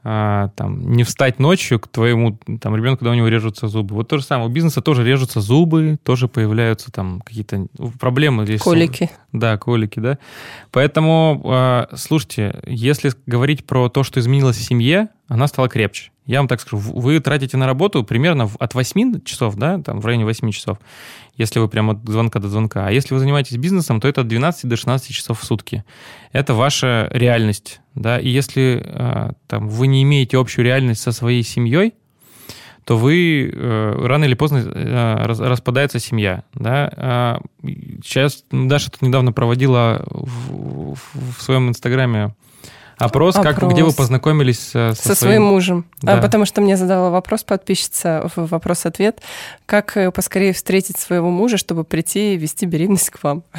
[0.06, 3.94] а, там, не встать ночью к твоему там, ребенку, когда у него режутся зубы.
[3.94, 4.50] Вот то же самое.
[4.50, 7.66] У бизнеса тоже режутся зубы, тоже появляются там какие-то
[7.98, 8.44] проблемы.
[8.44, 9.10] Здесь колики.
[9.32, 10.18] Да, колики, да.
[10.70, 16.10] Поэтому, а, слушайте, если говорить про то, что изменилось в семье, она стала крепче.
[16.26, 20.06] Я вам так скажу, вы тратите на работу примерно от 8 часов, да, там в
[20.06, 20.78] районе 8 часов,
[21.36, 22.86] если вы прямо от звонка до звонка.
[22.86, 25.84] А если вы занимаетесь бизнесом, то это от 12 до 16 часов в сутки.
[26.32, 31.42] Это ваша реальность, да, и если э, там, вы не имеете общую реальность со своей
[31.42, 31.92] семьей,
[32.84, 36.44] то вы э, рано или поздно э, распадается семья.
[36.54, 37.40] Да?
[37.62, 37.68] Э,
[38.04, 42.34] сейчас Даша тут недавно проводила в, в своем инстаграме
[42.96, 43.54] Опрос, Опрос.
[43.54, 45.86] Как, где вы познакомились со, со своим, своим мужем.
[46.02, 46.18] Да.
[46.18, 49.20] А, потому что мне задала вопрос подписчица в вопрос-ответ,
[49.66, 53.44] как э, поскорее встретить своего мужа, чтобы прийти и вести беременность к вам.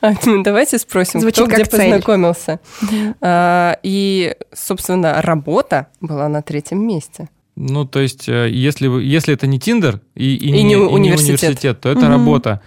[0.00, 0.14] А,
[0.44, 1.90] давайте спросим, Звучит кто где цель.
[1.90, 2.58] познакомился.
[3.20, 7.28] А, и, собственно, работа была на третьем месте.
[7.56, 11.42] Ну, то есть, э, если, если это не Тиндер и, и, и не, не университет.
[11.42, 12.08] не университет, то это угу.
[12.08, 12.60] работа.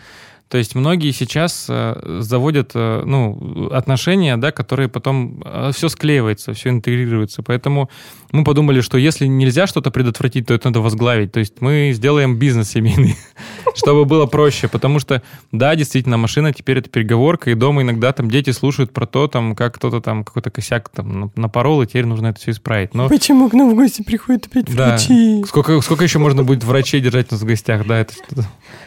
[0.54, 6.54] То есть многие сейчас э, заводят э, ну, отношения, да, которые потом э, все склеивается,
[6.54, 7.42] все интегрируется.
[7.42, 7.90] Поэтому
[8.32, 11.32] мы подумали, что если нельзя что-то предотвратить, то это надо возглавить.
[11.32, 13.16] То есть мы сделаем бизнес семейный,
[13.76, 14.68] чтобы было проще.
[14.68, 19.08] Потому что, да, действительно, машина теперь это переговорка, и дома иногда там дети слушают про
[19.08, 22.94] то, там, как кто-то там какой-то косяк там напорол, и теперь нужно это все исправить.
[22.94, 23.10] Но...
[23.10, 24.90] Почему к нам в гости приходят опять да.
[24.90, 25.44] врачи?
[25.48, 27.88] Сколько, сколько еще можно будет врачей держать у нас в гостях?
[27.88, 28.14] Да, это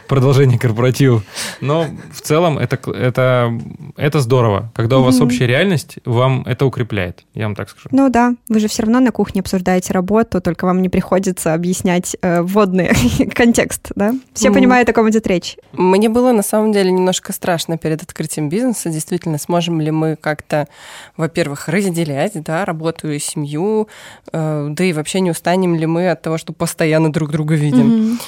[0.07, 1.21] продолжение корпоратива.
[1.61, 3.59] Но в целом это, это,
[3.95, 4.71] это здорово.
[4.75, 7.89] Когда у вас общая реальность, вам это укрепляет, я вам так скажу.
[7.91, 12.15] Ну да, вы же все равно на кухне обсуждаете работу, только вам не приходится объяснять
[12.21, 12.91] э, вводный
[13.35, 14.13] контекст, да?
[14.33, 15.57] Все понимают, о ком идет речь.
[15.73, 18.89] Мне было на самом деле немножко страшно перед открытием бизнеса.
[18.89, 20.67] Действительно, сможем ли мы как-то,
[21.15, 23.87] во-первых, разделять да, работу и семью,
[24.31, 28.19] э, да и вообще не устанем ли мы от того, что постоянно друг друга видим.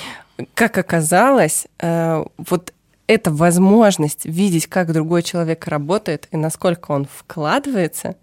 [0.54, 2.74] Как оказалось, э, вот
[3.10, 8.18] эта возможность видеть, как другой человек работает и насколько он вкладывается,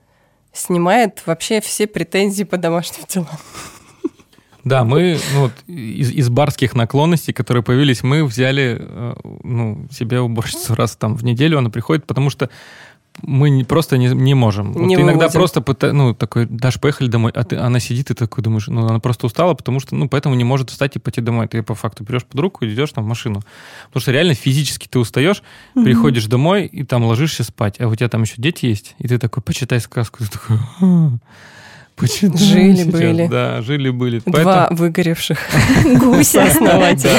[0.53, 3.28] снимает вообще все претензии по домашним делам.
[4.62, 10.20] Да, мы ну, вот, из, из барских наклонностей, которые появились, мы взяли э, ну, себе
[10.20, 12.49] уборщицу раз там в неделю, она приходит, потому что
[13.23, 14.73] мы не, просто не, не можем.
[14.87, 15.41] Не вот иногда вывозим.
[15.41, 18.87] просто, пыта- ну, такой, Даш, поехали домой, а ты, она сидит и такой думаешь, ну,
[18.87, 21.49] она просто устала, потому что, ну, поэтому не может встать и пойти домой.
[21.49, 23.43] Ты по факту берешь под руку и идешь там в машину.
[23.89, 25.43] Потому что реально физически ты устаешь,
[25.75, 29.19] приходишь домой и там ложишься спать, а у тебя там еще дети есть, и ты
[29.19, 31.11] такой, почитай сказку, ты такой, «А,
[31.97, 32.87] почитай Жили сейчас».
[32.89, 33.27] были.
[33.29, 34.23] Да, жили-были.
[34.27, 35.39] Два выгоревших
[35.99, 36.45] Гуся.
[36.51, 37.19] основателя.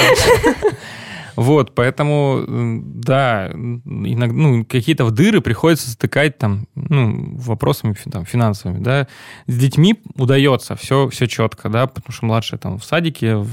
[1.38, 8.80] Вот, поэтому, да, иногда, ну, какие-то в дыры приходится затыкать там, ну, вопросами там, финансовыми,
[8.80, 9.08] да.
[9.46, 13.46] С детьми удается, все, все четко, да, потому что младшая там в садике,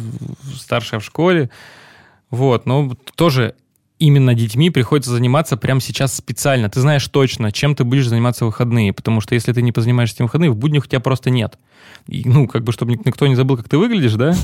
[0.56, 1.50] старшая в школе,
[2.30, 3.54] вот, но тоже
[3.98, 6.68] именно детьми приходится заниматься прямо сейчас специально.
[6.68, 10.16] Ты знаешь точно, чем ты будешь заниматься в выходные, потому что если ты не позанимаешься
[10.16, 11.58] этим выходные, в буднях у тебя просто нет.
[12.08, 14.34] И, ну, как бы, чтобы ник- никто не забыл, как ты выглядишь, да,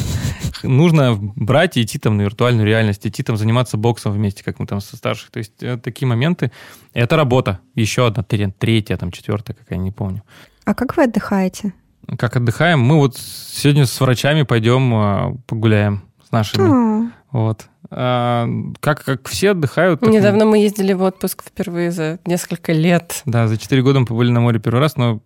[0.62, 4.66] нужно брать и идти там на виртуальную реальность, идти там заниматься боксом вместе, как мы
[4.66, 5.30] там со старших.
[5.30, 6.50] То есть э, такие моменты.
[6.92, 7.60] Это работа.
[7.74, 10.22] Еще одна, тре- третья, там четвертая какая, не помню.
[10.64, 11.72] А как вы отдыхаете?
[12.18, 12.80] Как отдыхаем?
[12.80, 17.12] Мы вот сегодня с врачами пойдем а, погуляем с нашими.
[17.32, 17.66] Вот.
[17.90, 18.48] А,
[18.80, 20.00] как, как все отдыхают.
[20.00, 23.22] так Недавно мы ездили в отпуск впервые за несколько лет.
[23.26, 25.20] Да, за 4 года мы побыли на море первый раз, но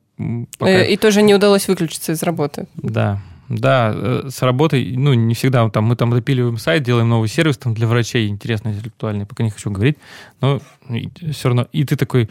[0.58, 2.66] пока- Э, И тоже не удалось выключиться из работы.
[2.76, 7.28] Да, да, э, с работой, ну, не всегда, там, мы там допиливаем сайт, делаем новый
[7.28, 9.96] сервис там для врачей, интересный, интеллектуальный, пока не хочу говорить,
[10.40, 10.60] но
[11.32, 12.30] все равно, и ты такой,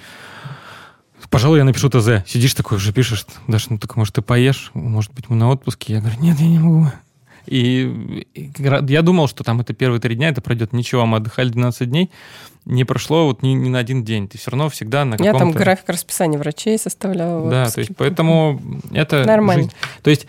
[1.29, 5.13] пожалуй, я напишу ТЗ, сидишь такой, уже пишешь, Даша, ну, так, может, ты поешь, может
[5.13, 6.87] быть, мы на отпуске, я говорю, нет, я не могу.
[7.45, 11.89] И, я думал, что там это первые три дня, это пройдет ничего, мы отдыхали 12
[11.89, 12.11] дней,
[12.65, 15.39] не прошло вот ни, ни на один день, ты все равно всегда на Я каком-то...
[15.39, 17.47] там график расписания врачей составляла.
[17.47, 18.61] в Да, то есть поэтому
[18.91, 19.63] это Нормально.
[19.63, 19.75] жизнь.
[20.03, 20.27] То есть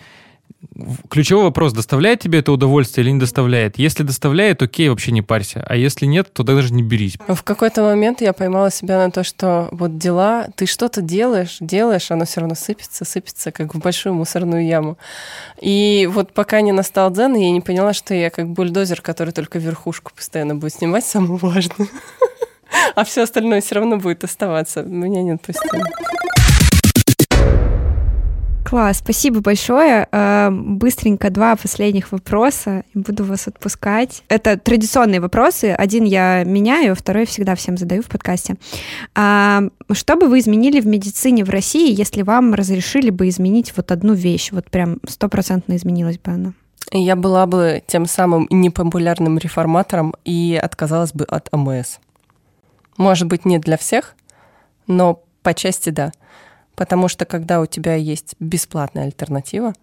[1.09, 3.77] ключевой вопрос, доставляет тебе это удовольствие или не доставляет?
[3.77, 5.65] Если доставляет, окей, вообще не парься.
[5.67, 7.17] А если нет, то даже не берись.
[7.27, 12.11] В какой-то момент я поймала себя на то, что вот дела, ты что-то делаешь, делаешь,
[12.11, 14.97] оно все равно сыпется, сыпется, как в большую мусорную яму.
[15.61, 19.59] И вот пока не настал дзен, я не поняла, что я как бульдозер, который только
[19.59, 21.89] верхушку постоянно будет снимать, самую важную.
[22.95, 24.81] А все остальное все равно будет оставаться.
[24.81, 25.83] Меня не отпустило.
[28.63, 30.07] Класс, спасибо большое.
[30.11, 32.83] Э, Быстренько два последних вопроса.
[32.93, 34.23] Буду вас отпускать.
[34.29, 35.71] Это традиционные вопросы.
[35.71, 38.55] Один я меняю, второй всегда всем задаю в подкасте.
[39.15, 43.91] А, Что бы вы изменили в медицине в России, если вам разрешили бы изменить вот
[43.91, 44.51] одну вещь?
[44.51, 46.53] Вот прям стопроцентно изменилась бы она.
[46.91, 51.97] Я была бы тем самым непопулярным реформатором и отказалась бы от АМС.
[52.97, 54.15] Может быть, не для всех,
[54.87, 56.11] но по части да.
[56.75, 59.73] Потому что когда у тебя есть бесплатная альтернатива,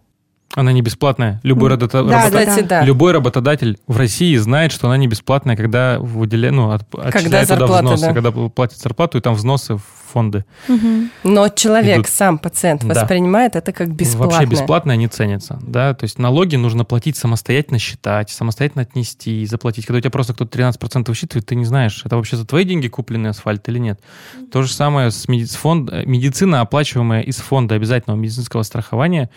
[0.57, 1.38] Она не бесплатная.
[1.44, 2.82] Любой, да, работа- да, да.
[2.84, 7.66] Любой работодатель в России знает, что она не бесплатная, когда выделяет, ну, от, отчисляет туда
[7.66, 8.12] взносы, да.
[8.12, 9.82] когда платит зарплату, и там взносы в
[10.12, 10.44] фонды.
[11.22, 12.09] Но человек, Идут.
[12.09, 12.94] сам пациент, Да.
[13.01, 14.38] воспринимает это как бесплатное.
[14.40, 19.86] Вообще бесплатное не ценится, да, то есть налоги нужно платить самостоятельно считать, самостоятельно отнести, заплатить.
[19.86, 22.88] Когда у тебя просто кто-то 13% высчитывает, ты не знаешь, это вообще за твои деньги
[22.88, 24.01] купленный асфальт или нет.
[24.51, 29.30] То же самое с меди- с фонд, э, медицина, оплачиваемая из фонда обязательного медицинского страхования,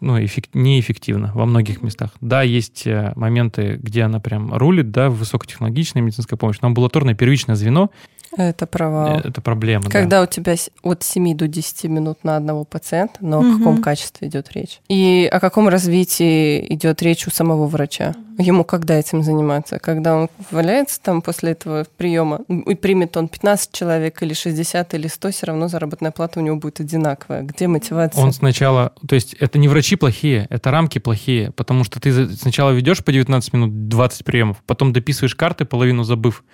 [0.00, 2.10] ну, эффек- неэффективно во многих местах.
[2.20, 7.56] Да, есть э, моменты, где она прям рулит, да, высокотехнологичная медицинская помощь, но амбулаторное первичное
[7.56, 7.90] звено
[8.36, 9.18] Это провал.
[9.18, 9.84] э, это проблема.
[9.84, 9.90] да.
[9.90, 13.58] Когда у тебя от 7 до 10 минут на одного пациента, но о Мгм.
[13.58, 14.80] каком качестве идет речь?
[14.88, 18.14] И о каком развитии идет речь у самого врача?
[18.38, 19.80] Ему когда этим заниматься?
[19.80, 25.08] Когда он валяется там после этого приема, и примет он 15 человек или 60 или
[25.08, 27.42] 100, все равно заработная плата у него будет одинаковая.
[27.42, 28.22] Где мотивация?
[28.22, 32.70] Он сначала, то есть это не врачи плохие, это рамки плохие, потому что ты сначала
[32.70, 36.44] ведешь по 19 минут 20 приемов, потом дописываешь карты, половину забыв,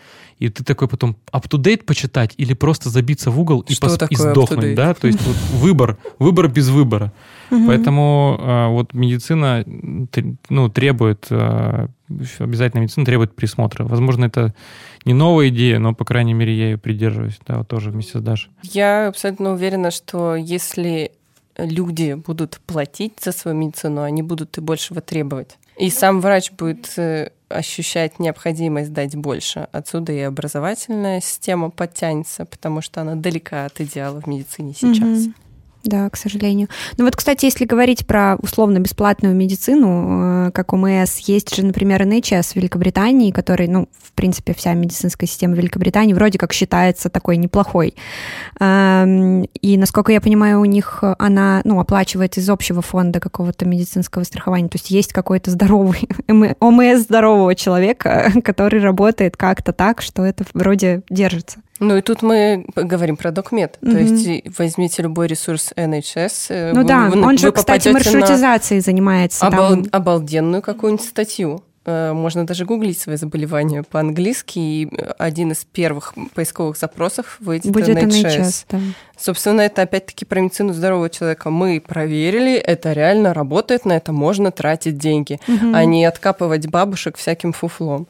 [0.44, 4.74] и ты такой потом up-to-date почитать или просто забиться в угол и, пос- и сдохнуть,
[4.74, 4.92] да?
[4.94, 7.12] То есть вот выбор, выбор без выбора.
[7.50, 7.66] Угу.
[7.66, 9.64] Поэтому э, вот медицина
[10.48, 11.88] ну, требует, э,
[12.38, 13.84] обязательно медицина требует присмотра.
[13.84, 14.54] Возможно, это
[15.04, 18.22] не новая идея, но, по крайней мере, я ее придерживаюсь, да, вот тоже вместе с
[18.22, 18.50] Дашей.
[18.62, 21.12] Я абсолютно уверена, что если
[21.56, 25.56] люди будут платить за свою медицину, они будут и большего требовать.
[25.78, 29.68] И сам врач будет э, ощущать необходимость дать больше.
[29.72, 35.26] Отсюда и образовательная система подтянется, потому что она далека от идеала в медицине сейчас.
[35.26, 35.34] Mm-hmm.
[35.84, 36.68] Да, к сожалению.
[36.96, 42.52] Ну вот, кстати, если говорить про условно-бесплатную медицину, э, как МС, есть же, например, NHS
[42.52, 47.94] в Великобритании, который, ну, в принципе, вся медицинская система Великобритании вроде как считается такой неплохой.
[48.60, 54.24] Эм, и, насколько я понимаю, у них она, ну, оплачивается из общего фонда какого-то медицинского
[54.24, 54.68] страхования.
[54.68, 56.08] То есть есть какой-то здоровый,
[56.60, 61.58] ОМС здорового человека, который работает как-то так, что это вроде держится.
[61.86, 63.78] Ну и тут мы говорим про докмет.
[63.80, 63.92] Mm-hmm.
[63.92, 66.46] То есть возьмите любой ресурс NHS.
[66.48, 69.46] Э, ну вы, да, вы, он же, кстати, маршрутизацией занимается.
[69.46, 69.86] Обал- там...
[69.92, 71.62] Обалденную какую-нибудь статью.
[71.86, 77.98] Э, можно даже гуглить свои заболевания по-английски, и один из первых поисковых запросов выйдет Будет
[77.98, 78.22] NHS.
[78.24, 78.78] NHS да.
[79.18, 81.50] Собственно, это опять-таки про медицину здорового человека.
[81.50, 85.74] Мы проверили, это реально работает, на это можно тратить деньги, угу.
[85.74, 88.06] а не откапывать бабушек всяким фуфлом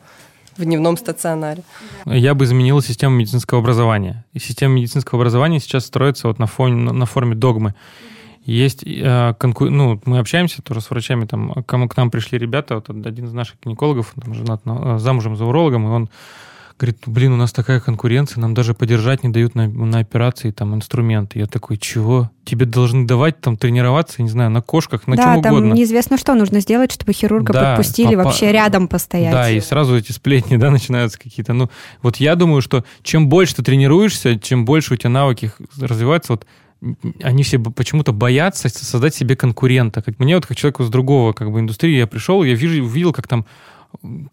[0.56, 1.62] в дневном стационаре.
[2.06, 4.24] Я бы изменил систему медицинского образования.
[4.32, 7.74] И система медицинского образования сейчас строится вот на, фоне, на форме догмы.
[8.44, 9.70] Есть э, конку...
[9.70, 13.32] ну, мы общаемся тоже с врачами, там, кому к нам пришли ребята, вот один из
[13.32, 16.10] наших гинекологов, там, женат, э, замужем за урологом, и он
[16.76, 20.74] Говорит, блин, у нас такая конкуренция, нам даже подержать не дают на, на операции там
[20.74, 21.38] инструменты.
[21.38, 22.30] Я такой, чего?
[22.44, 25.50] Тебе должны давать там тренироваться, не знаю, на кошках, на да, чем угодно.
[25.50, 28.24] Да, там неизвестно, что нужно сделать, чтобы хирурга да, подпустили попа...
[28.24, 29.32] вообще рядом постоять.
[29.32, 31.52] Да, и сразу эти сплетни, да, начинаются какие-то.
[31.52, 31.70] Ну,
[32.02, 36.44] вот я думаю, что чем больше ты тренируешься, чем больше у тебя навыки развиваются, вот
[37.22, 40.02] они все почему-то боятся создать себе конкурента.
[40.02, 43.12] Как мне вот как человеку с другого как бы индустрии я пришел, я вижу, увидел,
[43.12, 43.46] как там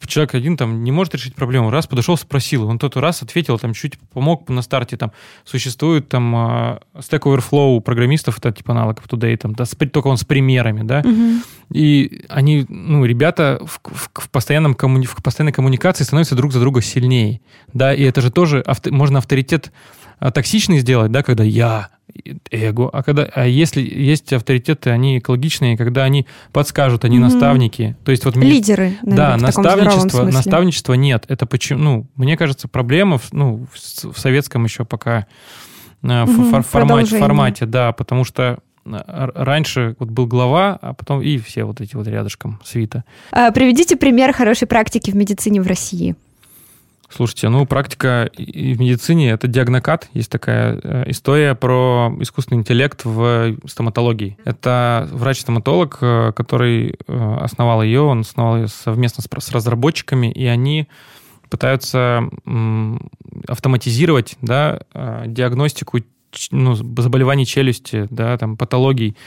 [0.06, 3.74] человек один там не может решить проблему, раз подошел, спросил, он тот раз ответил, там
[3.74, 5.12] чуть помог на старте, там
[5.44, 10.24] существует там uh, Stack Overflow программистов, это типа аналог Today, там, да, только он с
[10.24, 11.44] примерами, да, угу.
[11.72, 16.60] и они, ну, ребята в, в, в, постоянном коммуни, в постоянной коммуникации становятся друг за
[16.60, 17.42] друга сильнее,
[17.74, 19.72] да, и это же тоже авто, можно авторитет
[20.22, 21.90] а, токсичный сделать, да, когда я,
[22.52, 27.22] эго, а когда, а если есть авторитеты, они экологичные, когда они подскажут, они mm-hmm.
[27.22, 32.68] наставники, то есть вот лидеры, наверное, да, наставничество, наставничество нет, это почему, ну, мне кажется,
[32.68, 35.26] проблема, в, ну, в, в советском еще пока
[36.04, 36.52] mm-hmm.
[36.52, 41.64] фор, формате, формате, да, потому что а, раньше вот был глава, а потом и все
[41.64, 43.06] вот эти вот рядышком свита.
[43.32, 46.16] А, приведите пример хорошей практики в медицине в России.
[47.14, 50.10] Слушайте, ну, практика и в медицине— это диагнокат.
[50.14, 54.38] Есть такая э, история про искусственный интеллект в стоматологии.
[54.46, 60.88] Это врач-стоматолог, э, который э, основал ее, он основал ее совместно с разработчиками, и они
[61.50, 62.30] пытаются
[63.46, 64.80] автоматизировать да,
[65.26, 66.00] диагностику
[66.52, 69.18] ну, заболеваний челюсти, да, там, патологий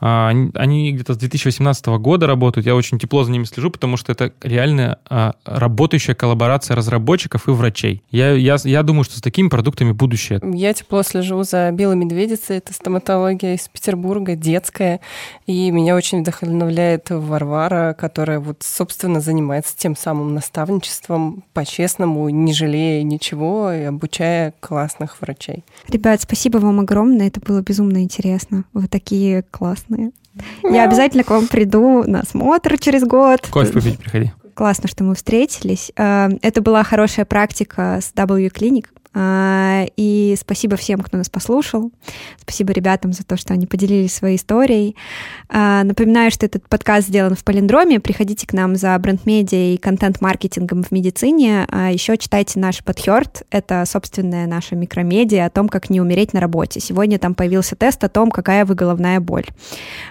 [0.00, 2.66] они где-то с 2018 года работают.
[2.66, 7.50] Я очень тепло за ними слежу, потому что это реально а, работающая коллаборация разработчиков и
[7.50, 8.02] врачей.
[8.10, 10.40] Я, я, я думаю, что с такими продуктами будущее.
[10.54, 12.58] Я тепло слежу за белой медведицей.
[12.58, 15.00] Это стоматология из Петербурга, детская.
[15.46, 23.02] И меня очень вдохновляет Варвара, которая вот, собственно, занимается тем самым наставничеством по-честному, не жалея
[23.02, 25.64] ничего и обучая классных врачей.
[25.88, 27.28] Ребят, спасибо вам огромное.
[27.28, 28.64] Это было безумно интересно.
[28.72, 30.12] Вы такие классные классные.
[30.62, 33.46] Я обязательно к вам приду на смотр через год.
[33.50, 34.32] Кофе попить приходи.
[34.54, 35.92] Классно, что мы встретились.
[35.96, 38.86] Э, это была хорошая практика с W Clinic.
[39.14, 41.90] А, и спасибо всем, кто нас послушал.
[42.38, 44.96] Спасибо ребятам за то, что они поделились своей историей.
[45.48, 48.00] А, напоминаю, что этот подкаст сделан в Полиндроме.
[48.00, 51.66] Приходите к нам за бренд-медиа и контент-маркетингом в медицине.
[51.70, 53.42] А еще читайте наш подхерт.
[53.50, 56.80] Это собственная наша микромедиа о том, как не умереть на работе.
[56.80, 59.46] Сегодня там появился тест о том, какая вы головная боль.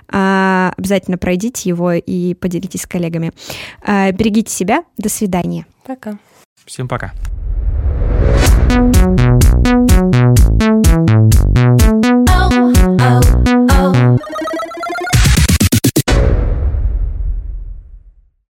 [0.08, 3.32] Обязательно пройдите его и поделитесь с коллегами.
[3.86, 4.84] Берегите себя.
[4.98, 5.66] До свидания.
[5.86, 6.18] Пока.
[6.66, 7.14] Всем пока.
[9.16, 9.77] Thank you.